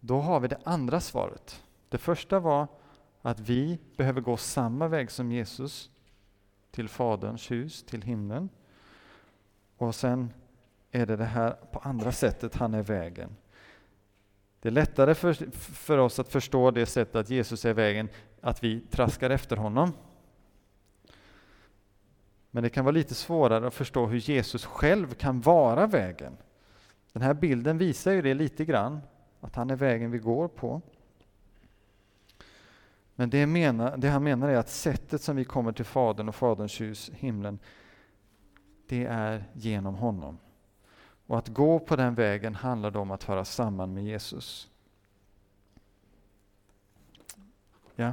Då 0.00 0.20
har 0.20 0.40
vi 0.40 0.48
det 0.48 0.60
andra 0.64 1.00
svaret. 1.00 1.62
Det 1.88 1.98
första 1.98 2.40
var 2.40 2.66
att 3.22 3.40
vi 3.40 3.78
behöver 3.96 4.20
gå 4.20 4.36
samma 4.36 4.88
väg 4.88 5.10
som 5.10 5.32
Jesus 5.32 5.90
till 6.70 6.88
Faderns 6.88 7.50
hus, 7.50 7.82
till 7.82 8.02
himlen. 8.02 8.48
Och 9.76 9.94
sen 9.94 10.32
är 10.90 11.06
det 11.06 11.16
det 11.16 11.24
här 11.24 11.50
på 11.50 11.78
andra 11.78 12.12
sättet 12.12 12.56
han 12.56 12.74
är 12.74 12.82
vägen. 12.82 13.36
Det 14.60 14.68
är 14.68 14.72
lättare 14.72 15.14
för, 15.14 15.32
för 15.56 15.98
oss 15.98 16.18
att 16.18 16.28
förstå 16.28 16.70
det 16.70 16.86
sättet 16.86 17.16
att 17.16 17.30
Jesus 17.30 17.64
är 17.64 17.74
vägen, 17.74 18.08
att 18.40 18.64
vi 18.64 18.80
traskar 18.80 19.30
efter 19.30 19.56
honom. 19.56 19.92
Men 22.50 22.62
det 22.62 22.70
kan 22.70 22.84
vara 22.84 22.92
lite 22.92 23.14
svårare 23.14 23.66
att 23.66 23.74
förstå 23.74 24.06
hur 24.06 24.18
Jesus 24.18 24.64
själv 24.64 25.14
kan 25.14 25.40
vara 25.40 25.86
vägen. 25.86 26.36
Den 27.16 27.22
här 27.22 27.34
bilden 27.34 27.78
visar 27.78 28.12
ju 28.12 28.22
det 28.22 28.34
lite 28.34 28.64
grann, 28.64 29.00
att 29.40 29.56
han 29.56 29.70
är 29.70 29.76
vägen 29.76 30.10
vi 30.10 30.18
går 30.18 30.48
på. 30.48 30.82
Men 33.14 33.30
det, 33.30 33.46
menar, 33.46 33.96
det 33.96 34.08
han 34.08 34.24
menar 34.24 34.48
är 34.48 34.56
att 34.56 34.68
sättet 34.68 35.22
som 35.22 35.36
vi 35.36 35.44
kommer 35.44 35.72
till 35.72 35.84
Fadern 35.84 36.28
och 36.28 36.34
Faderns 36.34 36.80
hus, 36.80 37.10
himlen, 37.14 37.58
det 38.86 39.04
är 39.04 39.44
genom 39.52 39.94
honom. 39.94 40.38
Och 41.26 41.38
att 41.38 41.48
gå 41.48 41.78
på 41.78 41.96
den 41.96 42.14
vägen 42.14 42.54
handlar 42.54 42.96
om 42.96 43.10
att 43.10 43.22
höra 43.22 43.44
samman 43.44 43.94
med 43.94 44.04
Jesus. 44.04 44.70
Ja? 47.94 48.12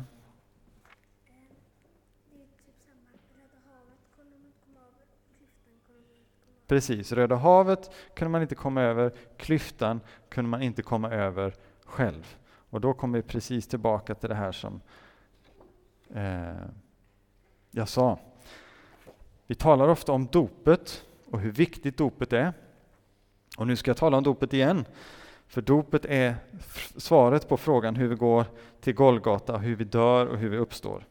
Precis, 6.74 7.12
Röda 7.12 7.36
havet 7.36 7.92
kunde 8.16 8.32
man 8.32 8.42
inte 8.42 8.56
komma 8.56 8.82
över, 8.82 9.12
klyftan 9.38 10.02
kunde 10.30 10.50
man 10.50 10.62
inte 10.62 10.82
komma 10.82 11.12
över 11.12 11.54
själv. 11.86 12.38
Och 12.70 12.82
då 12.82 12.94
kommer 12.94 13.18
vi 13.18 13.22
precis 13.22 13.68
tillbaka 13.68 14.16
till 14.16 14.30
det 14.30 14.36
här 14.36 14.52
som 14.52 14.82
eh, 16.14 16.66
jag 17.72 17.90
sa. 17.90 18.20
Vi 19.48 19.56
talar 19.56 19.88
ofta 19.88 20.12
om 20.12 20.28
dopet 20.32 21.06
och 21.32 21.40
hur 21.40 21.52
viktigt 21.52 21.98
dopet 21.98 22.34
är. 22.34 22.54
Och 23.58 23.68
nu 23.68 23.76
ska 23.76 23.90
jag 23.90 23.98
tala 23.98 24.18
om 24.18 24.24
dopet 24.24 24.54
igen. 24.54 24.86
För 25.48 25.62
dopet 25.62 26.06
är 26.06 26.36
svaret 26.98 27.50
på 27.50 27.58
frågan 27.58 27.96
hur 27.96 28.08
vi 28.08 28.16
går 28.16 28.46
till 28.82 28.94
Golgata, 28.94 29.58
hur 29.58 29.76
vi 29.76 29.84
dör 29.84 30.28
och 30.28 30.38
hur 30.38 30.50
vi 30.50 30.58
uppstår. 30.58 31.06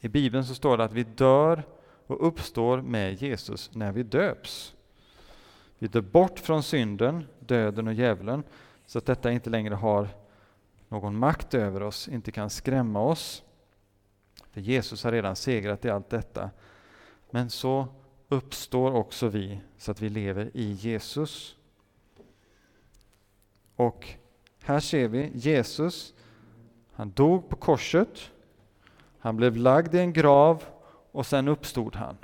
I 0.00 0.08
Bibeln 0.08 0.44
så 0.44 0.54
står 0.54 0.76
det 0.76 0.84
att 0.84 0.92
vi 0.92 1.02
dör 1.02 1.62
och 2.06 2.26
uppstår 2.26 2.80
med 2.82 3.22
Jesus 3.22 3.70
när 3.74 3.92
vi 3.92 4.02
döps. 4.02 4.74
Vi 5.78 5.88
dör 5.88 6.00
bort 6.00 6.38
från 6.38 6.62
synden, 6.62 7.24
döden 7.40 7.88
och 7.88 7.94
djävulen, 7.94 8.42
så 8.86 8.98
att 8.98 9.06
detta 9.06 9.32
inte 9.32 9.50
längre 9.50 9.74
har 9.74 10.08
någon 10.88 11.18
makt 11.18 11.54
över 11.54 11.82
oss, 11.82 12.08
inte 12.08 12.32
kan 12.32 12.50
skrämma 12.50 13.00
oss. 13.00 13.42
För 14.50 14.60
Jesus 14.60 15.04
har 15.04 15.12
redan 15.12 15.36
segrat 15.36 15.84
i 15.84 15.90
allt 15.90 16.10
detta. 16.10 16.50
Men 17.30 17.50
så 17.50 17.88
uppstår 18.28 18.92
också 18.92 19.28
vi, 19.28 19.60
så 19.78 19.90
att 19.90 20.00
vi 20.00 20.08
lever 20.08 20.50
i 20.54 20.72
Jesus. 20.72 21.56
Och 23.76 24.08
här 24.62 24.80
ser 24.80 25.08
vi 25.08 25.30
Jesus, 25.34 26.14
han 26.92 27.10
dog 27.10 27.48
på 27.48 27.56
korset, 27.56 28.30
han 29.18 29.36
blev 29.36 29.56
lagd 29.56 29.94
i 29.94 29.98
en 29.98 30.12
grav 30.12 30.64
och 31.14 31.26
sen 31.26 31.48
uppstod 31.48 31.96
han. 31.96 32.16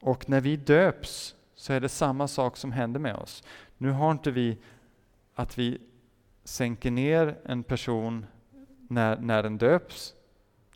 Och 0.00 0.28
när 0.28 0.40
vi 0.40 0.56
döps 0.56 1.34
så 1.54 1.72
är 1.72 1.80
det 1.80 1.88
samma 1.88 2.28
sak 2.28 2.56
som 2.56 2.72
händer 2.72 3.00
med 3.00 3.16
oss. 3.16 3.42
Nu 3.78 3.90
har 3.90 4.10
inte 4.10 4.30
vi 4.30 4.58
att 5.34 5.58
vi 5.58 5.80
sänker 6.44 6.90
ner 6.90 7.38
en 7.44 7.62
person 7.62 8.26
när, 8.88 9.16
när 9.16 9.42
den 9.42 9.58
döps. 9.58 10.14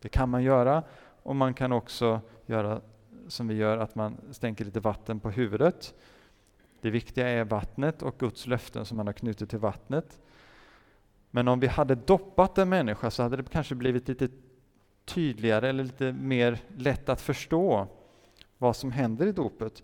Det 0.00 0.08
kan 0.08 0.28
man 0.28 0.42
göra 0.42 0.82
och 1.22 1.36
man 1.36 1.54
kan 1.54 1.72
också 1.72 2.20
göra 2.46 2.80
som 3.28 3.48
vi 3.48 3.54
gör, 3.54 3.78
att 3.78 3.94
man 3.94 4.16
stänker 4.30 4.64
lite 4.64 4.80
vatten 4.80 5.20
på 5.20 5.30
huvudet. 5.30 5.94
Det 6.80 6.90
viktiga 6.90 7.28
är 7.28 7.44
vattnet 7.44 8.02
och 8.02 8.18
Guds 8.18 8.46
löften 8.46 8.84
som 8.84 8.96
man 8.96 9.06
har 9.06 9.14
knutit 9.14 9.50
till 9.50 9.58
vattnet. 9.58 10.20
Men 11.30 11.48
om 11.48 11.60
vi 11.60 11.66
hade 11.66 11.94
doppat 11.94 12.58
en 12.58 12.68
människa 12.68 13.10
så 13.10 13.22
hade 13.22 13.36
det 13.36 13.50
kanske 13.50 13.74
blivit 13.74 14.08
lite 14.08 14.28
tydligare 15.08 15.68
eller 15.68 15.84
lite 15.84 16.12
mer 16.12 16.58
lätt 16.76 17.08
att 17.08 17.20
förstå 17.20 17.86
vad 18.58 18.76
som 18.76 18.92
händer 18.92 19.26
i 19.26 19.32
dopet. 19.32 19.82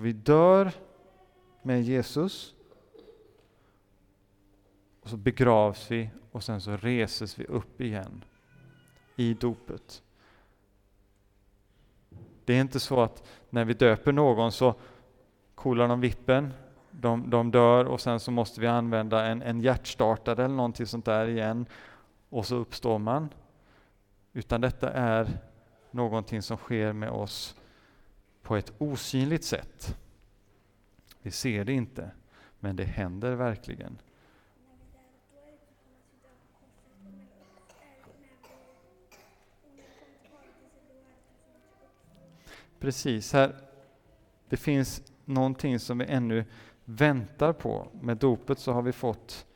Vi 0.00 0.12
dör 0.12 0.72
med 1.62 1.82
Jesus, 1.82 2.54
och 5.00 5.08
så 5.08 5.16
begravs 5.16 5.90
vi 5.90 6.10
och 6.32 6.42
sen 6.42 6.60
så 6.60 6.76
reses 6.76 7.38
vi 7.38 7.44
upp 7.44 7.80
igen 7.80 8.24
i 9.16 9.34
dopet. 9.34 10.02
Det 12.44 12.56
är 12.56 12.60
inte 12.60 12.80
så 12.80 13.00
att 13.00 13.28
när 13.50 13.64
vi 13.64 13.74
döper 13.74 14.12
någon 14.12 14.52
så 14.52 14.74
kolar 15.54 15.88
de 15.88 16.00
vippen, 16.00 16.54
de, 16.90 17.30
de 17.30 17.50
dör 17.50 17.84
och 17.84 18.00
sen 18.00 18.20
så 18.20 18.30
måste 18.30 18.60
vi 18.60 18.66
använda 18.66 19.26
en, 19.26 19.42
en 19.42 19.60
hjärtstartare 19.60 20.44
eller 20.44 20.54
någonting 20.54 20.86
sånt 20.86 21.04
där 21.04 21.28
igen 21.28 21.66
och 22.28 22.46
så 22.46 22.56
uppstår 22.56 22.98
man. 22.98 23.28
Utan 24.32 24.60
detta 24.60 24.92
är 24.92 25.38
någonting 25.90 26.42
som 26.42 26.56
sker 26.56 26.92
med 26.92 27.10
oss 27.10 27.56
på 28.42 28.56
ett 28.56 28.72
osynligt 28.78 29.44
sätt. 29.44 29.96
Vi 31.22 31.30
ser 31.30 31.64
det 31.64 31.72
inte, 31.72 32.10
men 32.60 32.76
det 32.76 32.84
händer 32.84 33.34
verkligen. 33.34 33.98
Precis, 42.78 43.32
här 43.32 43.54
det 44.48 44.56
finns 44.56 45.12
någonting 45.24 45.78
som 45.78 45.98
vi 45.98 46.04
ännu 46.04 46.44
väntar 46.84 47.52
på. 47.52 47.88
Med 48.00 48.16
dopet 48.16 48.58
så 48.58 48.72
har 48.72 48.82
vi 48.82 48.92
fått 48.92 49.46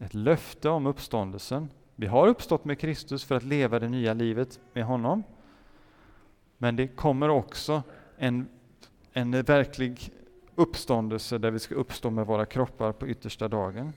ett 0.00 0.14
löfte 0.14 0.68
om 0.68 0.86
uppståndelsen. 0.86 1.68
Vi 1.98 2.06
har 2.06 2.28
uppstått 2.28 2.64
med 2.64 2.78
Kristus 2.78 3.24
för 3.24 3.34
att 3.34 3.42
leva 3.42 3.78
det 3.78 3.88
nya 3.88 4.14
livet 4.14 4.60
med 4.72 4.84
honom. 4.84 5.22
Men 6.58 6.76
det 6.76 6.88
kommer 6.88 7.28
också 7.28 7.82
en, 8.16 8.48
en 9.12 9.30
verklig 9.30 10.10
uppståndelse 10.54 11.38
där 11.38 11.50
vi 11.50 11.58
ska 11.58 11.74
uppstå 11.74 12.10
med 12.10 12.26
våra 12.26 12.46
kroppar 12.46 12.92
på 12.92 13.08
yttersta 13.08 13.48
dagen. 13.48 13.92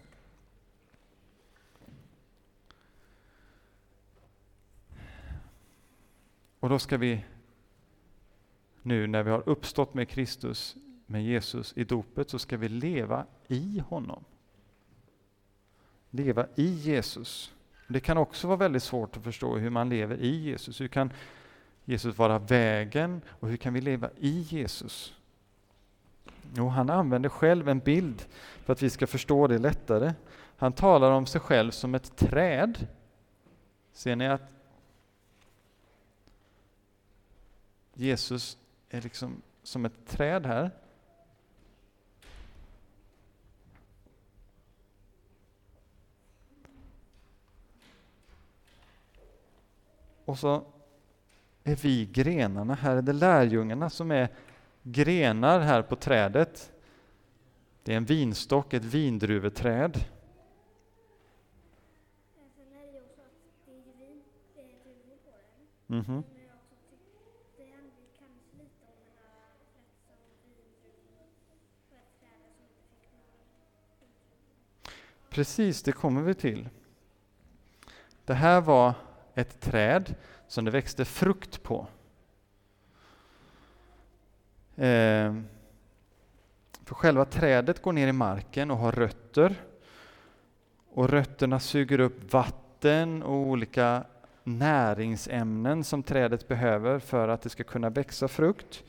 Och 6.59 6.69
då 6.69 6.79
ska 6.79 6.97
vi 6.97 7.25
nu 8.81 9.07
när 9.07 9.23
vi 9.23 9.31
har 9.31 9.49
uppstått 9.49 9.93
med 9.93 10.09
Kristus, 10.09 10.75
med 11.05 11.23
Jesus 11.23 11.73
i 11.77 11.83
dopet, 11.83 12.29
så 12.29 12.39
ska 12.39 12.57
vi 12.57 12.69
leva 12.69 13.25
i 13.47 13.79
honom. 13.79 14.23
Leva 16.09 16.47
i 16.55 16.67
Jesus. 16.67 17.53
Det 17.91 17.99
kan 17.99 18.17
också 18.17 18.47
vara 18.47 18.57
väldigt 18.57 18.83
svårt 18.83 19.17
att 19.17 19.23
förstå 19.23 19.57
hur 19.57 19.69
man 19.69 19.89
lever 19.89 20.17
i 20.17 20.35
Jesus. 20.35 20.81
Hur 20.81 20.87
kan 20.87 21.13
Jesus 21.85 22.17
vara 22.17 22.39
vägen 22.39 23.21
och 23.27 23.47
hur 23.47 23.57
kan 23.57 23.73
vi 23.73 23.81
leva 23.81 24.09
i 24.17 24.39
Jesus? 24.39 25.13
Jo, 26.55 26.67
han 26.67 26.89
använder 26.89 27.29
själv 27.29 27.69
en 27.69 27.79
bild 27.79 28.25
för 28.65 28.73
att 28.73 28.81
vi 28.81 28.89
ska 28.89 29.07
förstå 29.07 29.47
det 29.47 29.57
lättare. 29.57 30.13
Han 30.57 30.73
talar 30.73 31.11
om 31.11 31.25
sig 31.25 31.41
själv 31.41 31.71
som 31.71 31.95
ett 31.95 32.17
träd. 32.17 32.87
Ser 33.93 34.15
ni 34.15 34.27
att 34.27 34.51
Jesus 37.93 38.57
är 38.89 39.01
liksom 39.01 39.41
som 39.63 39.85
ett 39.85 40.07
träd 40.07 40.45
här. 40.45 40.71
Och 50.29 50.39
så 50.39 50.63
är 51.63 51.75
vi 51.75 52.05
grenarna. 52.05 52.73
Här 52.73 52.95
är 52.95 53.01
det 53.01 53.13
lärjungarna 53.13 53.89
som 53.89 54.11
är 54.11 54.29
grenar 54.83 55.59
här 55.59 55.81
på 55.81 55.95
trädet. 55.95 56.71
Det 57.83 57.93
är 57.93 57.97
en 57.97 58.05
vinstock, 58.05 58.73
ett 58.73 58.83
vindruveträd. 58.83 60.05
Mm 65.87 66.03
-hmm. 66.03 66.23
Precis, 75.29 75.83
det 75.83 75.91
kommer 75.91 76.21
vi 76.21 76.33
till. 76.33 76.69
Det 78.25 78.33
här 78.33 78.61
var 78.61 78.93
ett 79.39 79.59
träd 79.59 80.15
som 80.47 80.65
det 80.65 80.71
växte 80.71 81.05
frukt 81.05 81.63
på. 81.63 81.87
Eh, 84.75 85.33
för 86.83 86.95
själva 86.95 87.25
trädet 87.25 87.81
går 87.81 87.93
ner 87.93 88.07
i 88.07 88.11
marken 88.11 88.71
och 88.71 88.77
har 88.77 88.91
rötter. 88.91 89.55
Och 90.89 91.09
rötterna 91.09 91.59
suger 91.59 91.99
upp 91.99 92.33
vatten 92.33 93.23
och 93.23 93.35
olika 93.35 94.03
näringsämnen 94.43 95.83
som 95.83 96.03
trädet 96.03 96.47
behöver 96.47 96.99
för 96.99 97.27
att 97.27 97.41
det 97.41 97.49
ska 97.49 97.63
kunna 97.63 97.89
växa 97.89 98.27
frukt. 98.27 98.83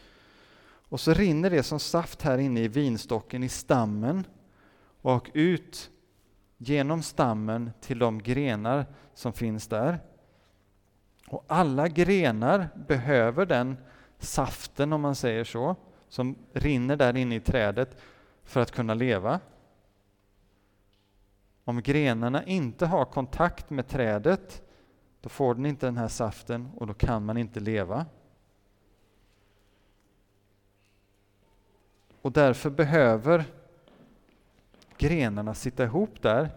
Och 0.63 1.01
så 1.01 1.15
rinner 1.15 1.51
det 1.51 1.63
som 1.63 1.81
saft 1.81 2.23
här 2.23 2.39
inne 2.39 2.61
i 2.61 2.69
vinstocken, 2.69 3.43
i 3.43 3.49
stammen 3.49 4.25
och 5.03 5.31
ut 5.35 5.91
genom 6.57 7.03
stammen 7.03 7.71
till 7.81 7.99
de 7.99 8.23
grenar 8.23 8.87
som 9.15 9.33
finns 9.33 9.67
där. 9.67 9.99
Och 11.31 11.45
alla 11.47 11.89
grenar 11.89 12.69
behöver 12.75 13.47
den 13.47 13.77
saften, 14.19 14.93
om 14.93 15.01
man 15.01 15.15
säger 15.15 15.45
så, 15.45 15.77
som 16.09 16.37
rinner 16.53 16.97
där 16.97 17.17
inne 17.17 17.35
i 17.35 17.41
trädet 17.41 17.97
för 18.45 18.61
att 18.61 18.71
kunna 18.71 18.95
leva. 18.95 19.41
Om 21.65 21.83
grenarna 21.83 22.45
inte 22.45 22.87
har 22.87 23.05
kontakt 23.05 23.71
med 23.71 23.89
trädet, 23.89 24.63
då 25.21 25.29
får 25.29 25.55
den 25.55 25.67
inte 25.67 25.87
den 25.87 25.97
här 25.97 26.09
saften 26.09 26.71
och 26.77 26.87
då 26.87 26.95
kan 26.95 27.25
man 27.25 27.37
inte 27.37 27.61
leva. 27.61 28.07
Och 32.23 32.33
därför 32.33 32.71
behöver 32.71 33.45
grenarna 34.99 35.55
sitta 35.55 35.85
ihop 35.85 36.23
där 36.23 36.51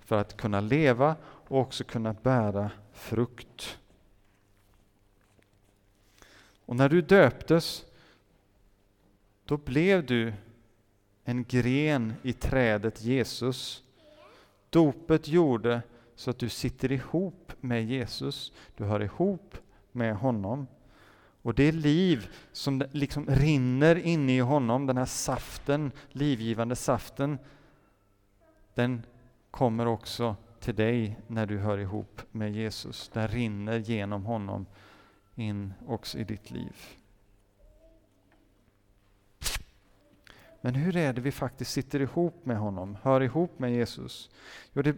för 0.00 0.20
att 0.20 0.36
kunna 0.36 0.60
leva 0.60 1.16
och 1.24 1.60
också 1.60 1.84
kunna 1.84 2.12
bära 2.12 2.70
frukt. 2.92 3.78
Och 6.72 6.76
när 6.76 6.88
du 6.88 7.02
döptes, 7.02 7.84
då 9.44 9.56
blev 9.56 10.06
du 10.06 10.32
en 11.24 11.44
gren 11.44 12.12
i 12.22 12.32
trädet 12.32 13.02
Jesus. 13.02 13.82
Dopet 14.70 15.28
gjorde 15.28 15.82
så 16.14 16.30
att 16.30 16.38
du 16.38 16.48
sitter 16.48 16.92
ihop 16.92 17.52
med 17.60 17.84
Jesus, 17.84 18.52
du 18.76 18.84
hör 18.84 19.02
ihop 19.02 19.56
med 19.92 20.16
honom. 20.16 20.66
Och 21.42 21.54
det 21.54 21.72
liv 21.72 22.30
som 22.52 22.82
liksom 22.92 23.26
rinner 23.26 23.96
inne 23.96 24.36
i 24.36 24.40
honom, 24.40 24.86
den 24.86 24.96
här 24.96 25.04
saften, 25.04 25.92
livgivande 26.08 26.76
saften, 26.76 27.38
den 28.74 29.02
kommer 29.50 29.86
också 29.86 30.36
till 30.60 30.74
dig 30.74 31.18
när 31.26 31.46
du 31.46 31.58
hör 31.58 31.78
ihop 31.78 32.22
med 32.30 32.52
Jesus. 32.52 33.10
Den 33.12 33.28
rinner 33.28 33.78
genom 33.78 34.24
honom 34.24 34.66
in 35.34 35.74
också 35.86 36.18
i 36.18 36.24
ditt 36.24 36.50
liv. 36.50 36.76
Men 40.60 40.74
hur 40.74 40.96
är 40.96 41.12
det 41.12 41.20
vi 41.20 41.32
faktiskt 41.32 41.70
sitter 41.70 42.00
ihop 42.00 42.46
med 42.46 42.56
honom, 42.56 42.96
hör 43.02 43.20
ihop 43.20 43.58
med 43.58 43.72
Jesus? 43.72 44.30
Jo, 44.72 44.82
det, 44.82 44.96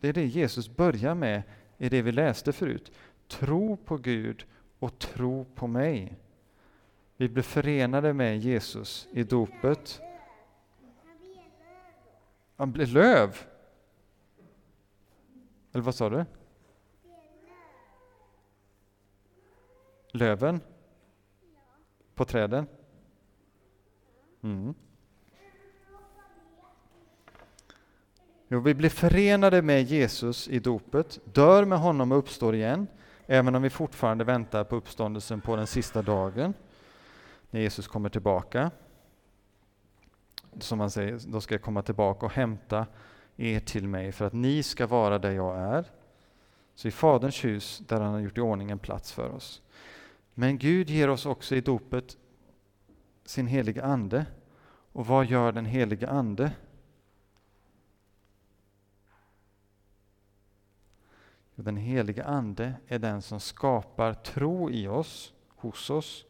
det 0.00 0.08
är 0.08 0.12
det 0.12 0.26
Jesus 0.26 0.76
börjar 0.76 1.14
med 1.14 1.42
i 1.78 1.88
det 1.88 2.02
vi 2.02 2.12
läste 2.12 2.52
förut. 2.52 2.92
Tro 3.28 3.76
på 3.76 3.96
Gud 3.96 4.46
och 4.78 4.98
tro 4.98 5.44
på 5.54 5.66
mig. 5.66 6.16
Vi 7.16 7.28
blir 7.28 7.42
förenade 7.42 8.12
med 8.12 8.38
Jesus 8.38 9.08
i 9.12 9.22
dopet. 9.22 10.00
Han 12.56 12.72
blir 12.72 12.86
löv. 12.86 13.36
Eller 15.72 15.84
vad 15.84 15.94
sa 15.94 16.10
du? 16.10 16.24
Löven? 20.12 20.60
På 22.14 22.24
träden? 22.24 22.66
Mm. 24.42 24.74
Jo, 28.48 28.60
vi 28.60 28.74
blir 28.74 28.90
förenade 28.90 29.62
med 29.62 29.82
Jesus 29.82 30.48
i 30.48 30.58
dopet, 30.58 31.18
dör 31.24 31.64
med 31.64 31.78
honom 31.78 32.12
och 32.12 32.18
uppstår 32.18 32.54
igen, 32.54 32.86
även 33.26 33.54
om 33.54 33.62
vi 33.62 33.70
fortfarande 33.70 34.24
väntar 34.24 34.64
på 34.64 34.76
uppståndelsen 34.76 35.40
på 35.40 35.56
den 35.56 35.66
sista 35.66 36.02
dagen, 36.02 36.54
när 37.50 37.60
Jesus 37.60 37.88
kommer 37.88 38.08
tillbaka. 38.08 38.70
som 40.60 40.80
han 40.80 40.90
säger, 40.90 41.20
då 41.26 41.40
ska 41.40 41.54
jag 41.54 41.62
komma 41.62 41.82
tillbaka 41.82 42.26
och 42.26 42.32
hämta 42.32 42.86
er 43.36 43.60
till 43.60 43.88
mig 43.88 44.12
för 44.12 44.24
att 44.24 44.32
ni 44.32 44.62
ska 44.62 44.86
vara 44.86 45.18
där 45.18 45.30
jag 45.30 45.58
är. 45.58 45.84
Så 46.74 46.88
i 46.88 46.90
Faderns 46.90 47.44
hus, 47.44 47.82
där 47.88 48.00
han 48.00 48.12
har 48.12 48.20
gjort 48.20 48.38
i 48.38 48.40
ordning 48.40 48.70
en 48.70 48.78
plats 48.78 49.12
för 49.12 49.30
oss. 49.30 49.62
Men 50.34 50.58
Gud 50.58 50.90
ger 50.90 51.10
oss 51.10 51.26
också 51.26 51.54
i 51.54 51.60
dopet 51.60 52.16
sin 53.24 53.46
heliga 53.46 53.84
Ande. 53.84 54.26
Och 54.92 55.06
vad 55.06 55.26
gör 55.26 55.52
den 55.52 55.66
heliga 55.66 56.08
Ande? 56.08 56.52
Den 61.54 61.76
heliga 61.76 62.24
Ande 62.24 62.74
är 62.86 62.98
den 62.98 63.22
som 63.22 63.40
skapar 63.40 64.14
tro 64.14 64.70
i 64.70 64.88
oss, 64.88 65.32
hos 65.48 65.90
oss. 65.90 66.24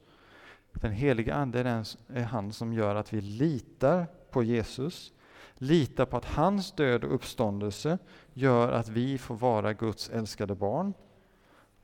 Den 0.73 0.93
heliga 0.93 1.35
Ande 1.35 1.61
är, 1.61 1.65
den, 1.65 1.85
är 2.09 2.25
han 2.25 2.53
som 2.53 2.73
gör 2.73 2.95
att 2.95 3.13
vi 3.13 3.21
litar 3.21 4.07
på 4.31 4.43
Jesus, 4.43 5.13
litar 5.55 6.07
på 6.07 6.17
att 6.17 6.25
hans 6.25 6.73
död 6.73 7.05
och 7.05 7.15
uppståndelse 7.15 7.99
gör 8.33 8.73
att 8.73 8.89
vi 8.89 9.19
får 9.19 9.35
vara 9.35 9.73
Guds 9.73 10.11
älskade 10.11 10.55
barn. 10.55 10.95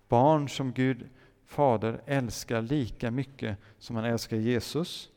Barn 0.08 0.48
som 0.48 0.72
Gud 0.72 1.08
Fader 1.49 2.01
älskar 2.07 2.62
lika 2.62 3.11
mycket 3.11 3.59
som 3.78 3.96
han 3.96 4.05
älskar 4.05 4.36
Jesus 4.36 5.11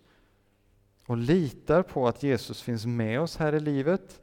och 1.06 1.18
litar 1.18 1.84
på 1.84 2.08
att 2.08 2.24
Jesus 2.24 2.62
finns 2.62 2.86
med 2.86 3.22
oss 3.22 3.38
här 3.38 3.54
i 3.54 3.60
livet 3.60 4.22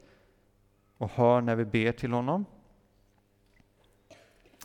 och 0.96 1.10
hör 1.10 1.40
när 1.40 1.56
vi 1.56 1.64
ber 1.64 1.92
till 1.92 2.12
honom. 2.12 2.44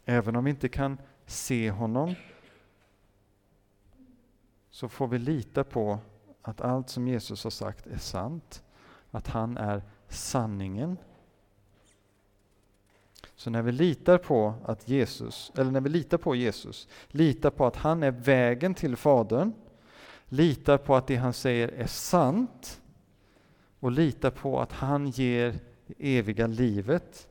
Även 0.06 0.36
om 0.36 0.44
vi 0.44 0.50
inte 0.50 0.70
kan 0.70 0.98
se 1.26 1.72
honom 1.72 2.16
så 4.70 4.90
får 4.90 5.08
vi 5.08 5.20
lita 5.20 5.64
på 5.64 6.00
att 6.42 6.62
allt 6.62 6.90
som 6.90 7.08
Jesus 7.08 7.44
har 7.44 7.52
sagt 7.52 7.88
är 7.88 7.98
sant, 7.98 8.64
att 9.12 9.28
han 9.28 9.58
är 9.58 9.84
sanningen. 10.08 10.98
Så 13.36 13.50
när 13.50 13.62
vi 13.62 13.72
litar 13.72 14.18
på 14.18 14.54
att 14.66 14.90
Jesus, 14.90 15.52
eller 15.56 15.72
när 15.72 15.82
vi 15.82 15.90
litar 15.90 16.18
på 16.18 16.36
Jesus, 16.36 16.88
litar 17.08 17.50
på 17.50 17.66
att 17.66 17.76
han 17.76 18.04
är 18.04 18.12
vägen 18.12 18.74
till 18.74 18.96
Fadern, 18.96 19.54
litar 20.26 20.78
på 20.78 20.96
att 20.96 21.08
det 21.08 21.16
han 21.16 21.34
säger 21.34 21.68
är 21.68 21.88
sant 21.88 22.82
och 23.80 23.92
litar 23.92 24.32
på 24.32 24.60
att 24.60 24.72
han 24.72 25.08
ger 25.08 25.60
det 25.88 26.18
eviga 26.18 26.48
livet, 26.48 27.28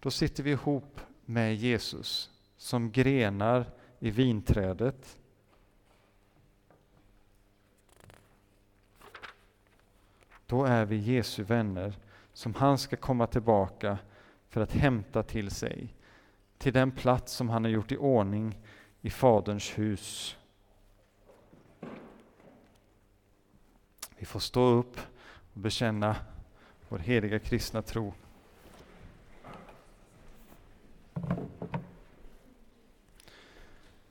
då 0.00 0.10
sitter 0.10 0.42
vi 0.42 0.50
ihop 0.50 1.00
med 1.24 1.56
Jesus 1.56 2.30
som 2.56 2.90
grenar 2.90 3.66
i 3.98 4.10
vinträdet. 4.10 5.18
Då 10.46 10.64
är 10.64 10.84
vi 10.84 10.96
Jesu 10.96 11.42
vänner 11.42 11.98
som 12.32 12.54
han 12.54 12.78
ska 12.78 12.96
komma 12.96 13.26
tillbaka 13.26 13.98
för 14.48 14.60
att 14.60 14.72
hämta 14.72 15.22
till 15.22 15.50
sig, 15.50 15.94
till 16.58 16.72
den 16.72 16.90
plats 16.90 17.32
som 17.32 17.48
han 17.48 17.64
har 17.64 17.70
gjort 17.70 17.92
i 17.92 17.96
ordning 17.96 18.58
i 19.00 19.10
Faderns 19.10 19.78
hus. 19.78 20.36
Vi 24.16 24.26
får 24.26 24.40
stå 24.40 24.66
upp 24.66 24.96
och 25.52 25.60
bekänna 25.60 26.16
vår 26.88 26.98
heliga 26.98 27.38
kristna 27.38 27.82
tro. 27.82 28.14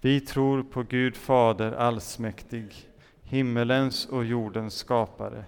Vi 0.01 0.21
tror 0.21 0.63
på 0.63 0.83
Gud 0.83 1.15
Fader 1.15 1.71
allsmäktig, 1.71 2.89
himmelens 3.23 4.05
och 4.05 4.25
jordens 4.25 4.75
skapare. 4.75 5.45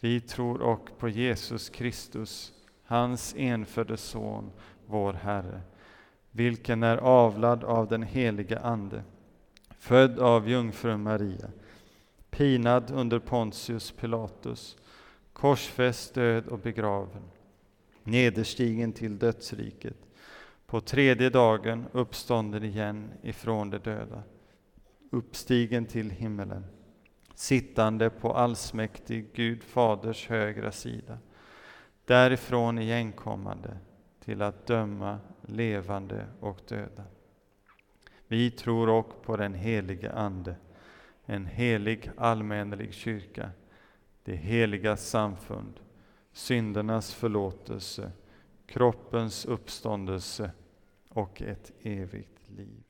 Vi 0.00 0.20
tror 0.20 0.62
också 0.62 0.94
på 0.94 1.08
Jesus 1.08 1.68
Kristus, 1.68 2.52
hans 2.86 3.34
enfödde 3.36 3.96
Son, 3.96 4.50
vår 4.86 5.12
Herre, 5.12 5.60
vilken 6.30 6.82
är 6.82 6.96
avlad 6.96 7.64
av 7.64 7.88
den 7.88 8.02
helige 8.02 8.58
Ande, 8.58 9.02
född 9.78 10.18
av 10.18 10.48
jungfrun 10.48 11.02
Maria, 11.02 11.48
pinad 12.30 12.90
under 12.90 13.18
Pontius 13.18 13.90
Pilatus, 13.90 14.76
korsfäst, 15.32 16.14
död 16.14 16.46
och 16.46 16.58
begraven, 16.58 17.22
nederstigen 18.02 18.92
till 18.92 19.18
dödsriket, 19.18 19.96
på 20.66 20.80
tredje 20.80 21.30
dagen 21.30 21.86
uppstånden 21.92 22.64
igen 22.64 23.10
ifrån 23.22 23.70
de 23.70 23.78
döda, 23.78 24.22
uppstigen 25.10 25.86
till 25.86 26.10
himmelen, 26.10 26.64
sittande 27.34 28.10
på 28.10 28.32
allsmäktig 28.32 29.26
Gud 29.34 29.62
Faders 29.62 30.28
högra 30.28 30.72
sida, 30.72 31.18
därifrån 32.06 32.78
igenkommande 32.78 33.76
till 34.20 34.42
att 34.42 34.66
döma 34.66 35.18
levande 35.42 36.26
och 36.40 36.60
döda. 36.68 37.04
Vi 38.26 38.50
tror 38.50 38.88
också 38.88 39.18
på 39.18 39.36
den 39.36 39.54
helige 39.54 40.12
Ande, 40.12 40.56
en 41.26 41.46
helig 41.46 42.10
allmännelig 42.16 42.94
kyrka, 42.94 43.50
det 44.24 44.36
heliga 44.36 44.96
samfund, 44.96 45.80
syndernas 46.32 47.14
förlåtelse, 47.14 48.12
kroppens 48.66 49.44
uppståndelse 49.44 50.50
och 51.08 51.42
ett 51.42 51.72
evigt 51.82 52.50
liv. 52.50 52.85